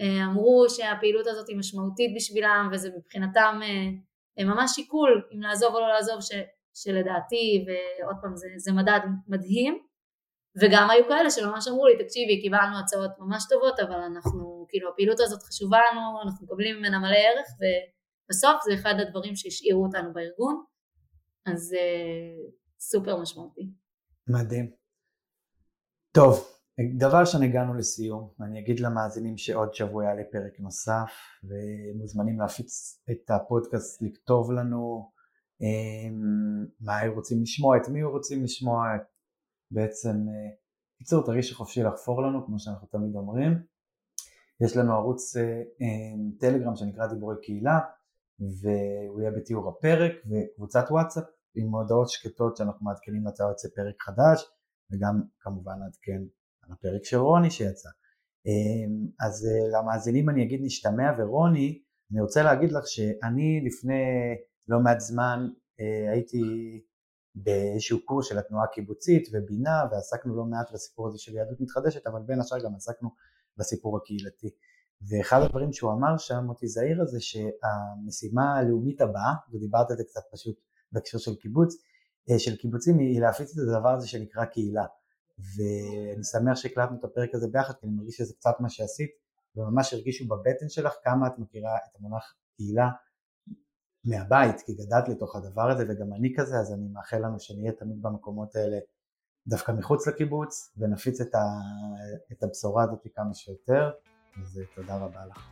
אה, 0.00 0.24
אמרו 0.24 0.66
שהפעילות 0.68 1.26
הזאת 1.26 1.48
היא 1.48 1.56
משמעותית 1.56 2.12
בשבילם 2.16 2.68
וזה 2.72 2.90
מבחינתם 2.96 3.60
אה, 4.38 4.44
ממש 4.44 4.70
שיקול 4.74 5.28
אם 5.34 5.40
לעזוב 5.40 5.74
או 5.74 5.80
לא 5.80 5.88
לעזוב 5.88 6.20
ש, 6.20 6.32
שלדעתי 6.74 7.66
ועוד 7.66 8.16
פעם 8.22 8.36
זה, 8.36 8.48
זה 8.56 8.72
מדד 8.72 9.00
מדהים 9.28 9.89
וגם 10.60 10.90
היו 10.90 11.04
כאלה 11.08 11.30
שממש 11.30 11.68
אמרו 11.68 11.86
לי 11.86 12.04
תקשיבי 12.04 12.40
קיבלנו 12.40 12.78
הצעות 12.78 13.10
ממש 13.18 13.44
טובות 13.48 13.80
אבל 13.80 14.00
אנחנו 14.10 14.66
כאילו 14.68 14.90
הפעילות 14.90 15.20
הזאת 15.20 15.42
חשובה 15.42 15.78
לנו 15.78 16.22
אנחנו 16.24 16.46
מקבלים 16.46 16.76
ממנה 16.76 16.98
מלא 16.98 17.16
ערך 17.16 17.48
ובסוף 17.60 18.56
זה 18.64 18.74
אחד 18.74 18.94
הדברים 19.00 19.36
שהשאירו 19.36 19.84
אותנו 19.84 20.12
בארגון 20.12 20.64
אז 21.46 21.72
uh, 21.72 22.52
סופר 22.80 23.16
משמעותי. 23.16 23.70
מדהים. 24.28 24.70
טוב, 26.12 26.48
דבר 26.98 27.20
ראשון 27.20 27.42
הגענו 27.42 27.74
לסיום, 27.74 28.30
אני 28.40 28.60
אגיד 28.60 28.80
למאזינים 28.80 29.36
שעוד 29.36 29.74
שבוע 29.74 30.04
יעלה 30.04 30.22
פרק 30.32 30.60
נוסף 30.60 31.12
ומוזמנים 31.44 32.40
להפיץ 32.40 33.02
את 33.10 33.30
הפודקאסט, 33.30 34.02
לכתוב 34.02 34.52
לנו 34.52 35.10
um, 35.62 36.14
מה 36.80 37.00
רוצים 37.14 37.42
לשמוע, 37.42 37.76
את 37.76 37.88
מי 37.88 38.02
רוצים 38.02 38.44
לשמוע, 38.44 38.84
בעצם, 39.70 40.16
קיצור, 40.98 41.24
תרגיש 41.26 41.52
חופשי 41.52 41.82
לחפור 41.82 42.22
לנו, 42.22 42.46
כמו 42.46 42.58
שאנחנו 42.58 42.88
תמיד 42.88 43.16
אומרים. 43.16 43.70
יש 44.60 44.76
לנו 44.76 44.94
ערוץ 44.94 45.36
אה, 45.36 45.42
אה, 45.82 46.38
טלגרם 46.40 46.76
שנקרא 46.76 47.06
דיבורי 47.06 47.36
קהילה, 47.42 47.78
והוא 48.40 49.20
יהיה 49.20 49.30
בתיאור 49.30 49.68
הפרק, 49.68 50.12
וקבוצת 50.30 50.84
וואטסאפ 50.90 51.24
עם 51.54 51.74
הודעות 51.74 52.08
שקטות 52.08 52.56
שאנחנו 52.56 52.86
מעדכנים 52.86 53.24
מתי 53.24 53.42
יוצא 53.42 53.68
פרק 53.74 54.02
חדש, 54.02 54.44
וגם 54.92 55.22
כמובן 55.40 55.72
נעדכן 55.78 56.22
על 56.62 56.72
הפרק 56.72 57.04
של 57.04 57.16
רוני 57.16 57.50
שיצא. 57.50 57.88
אה, 58.46 59.26
אז 59.26 59.48
למאזינים 59.72 60.30
אני 60.30 60.42
אגיד 60.42 60.60
נשתמע 60.62 61.12
ורוני, 61.18 61.82
אני 62.12 62.20
רוצה 62.20 62.42
להגיד 62.42 62.72
לך 62.72 62.86
שאני 62.86 63.60
לפני 63.66 64.02
לא 64.68 64.80
מעט 64.80 65.00
זמן 65.00 65.48
הייתי 66.12 66.40
באיזשהו 67.34 68.04
קורס 68.04 68.28
של 68.28 68.38
התנועה 68.38 68.64
הקיבוצית 68.64 69.28
ובינה 69.32 69.82
ועסקנו 69.90 70.36
לא 70.36 70.44
מעט 70.44 70.72
בסיפור 70.72 71.08
הזה 71.08 71.18
של 71.18 71.34
יהדות 71.34 71.60
מתחדשת 71.60 72.06
אבל 72.06 72.22
בין 72.22 72.40
השאר 72.40 72.58
גם 72.64 72.74
עסקנו 72.74 73.10
בסיפור 73.56 73.96
הקהילתי. 73.96 74.50
ואחד 75.08 75.42
הדברים 75.42 75.72
שהוא 75.72 75.92
אמר 75.92 76.16
שם 76.18 76.44
מוטי 76.44 76.68
זעירה 76.68 77.04
זה 77.04 77.18
שהמשימה 77.20 78.58
הלאומית 78.58 79.00
הבאה 79.00 79.32
ודיברת 79.52 79.90
על 79.90 79.96
זה 79.96 80.04
קצת 80.04 80.20
פשוט 80.32 80.56
בהקשר 80.92 81.18
של 81.18 81.34
קיבוץ 81.34 81.74
אה, 82.30 82.38
של 82.38 82.56
קיבוצים 82.56 82.98
היא 82.98 83.20
להפיץ 83.20 83.58
את 83.58 83.68
הדבר 83.68 83.88
הזה 83.88 84.08
שנקרא 84.08 84.44
קהילה. 84.44 84.84
ואני 85.38 86.24
שמח 86.24 86.56
שהקלטנו 86.56 86.96
את 86.98 87.04
הפרק 87.04 87.34
הזה 87.34 87.48
ביחד 87.52 87.74
כי 87.74 87.86
אני 87.86 87.94
מרגיש 87.94 88.16
שזה 88.16 88.34
קצת 88.34 88.54
מה 88.60 88.70
שעשית 88.70 89.10
וממש 89.56 89.94
הרגישו 89.94 90.24
בבטן 90.28 90.68
שלך 90.68 90.92
כמה 91.04 91.26
את 91.26 91.38
מכירה 91.38 91.76
את 91.76 91.96
המונח 91.98 92.34
קהילה 92.56 92.88
מהבית, 94.04 94.60
כי 94.60 94.72
גדלת 94.74 95.08
לתוך 95.08 95.36
הדבר 95.36 95.70
הזה 95.70 95.84
וגם 95.88 96.14
אני 96.14 96.34
כזה, 96.36 96.56
אז 96.56 96.72
אני 96.72 96.88
מאחל 96.92 97.16
לנו 97.16 97.40
שנהיה 97.40 97.72
תמיד 97.72 98.02
במקומות 98.02 98.56
האלה 98.56 98.78
דווקא 99.46 99.72
מחוץ 99.72 100.08
לקיבוץ 100.08 100.72
ונפיץ 100.78 101.20
את, 101.20 101.34
ה, 101.34 101.44
את 102.32 102.42
הבשורה 102.42 102.82
הזאת 102.82 103.06
כמה 103.14 103.34
שיותר, 103.34 103.90
אז 104.42 104.60
תודה 104.74 104.96
רבה 104.96 105.20
לך. 105.26 105.48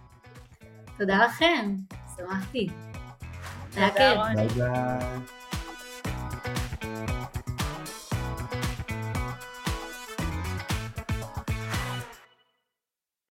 תודה 0.99 1.25
לכם, 1.25 1.77
שמחתי. 2.17 2.69
ביי 3.75 4.49
ביי. 4.49 5.48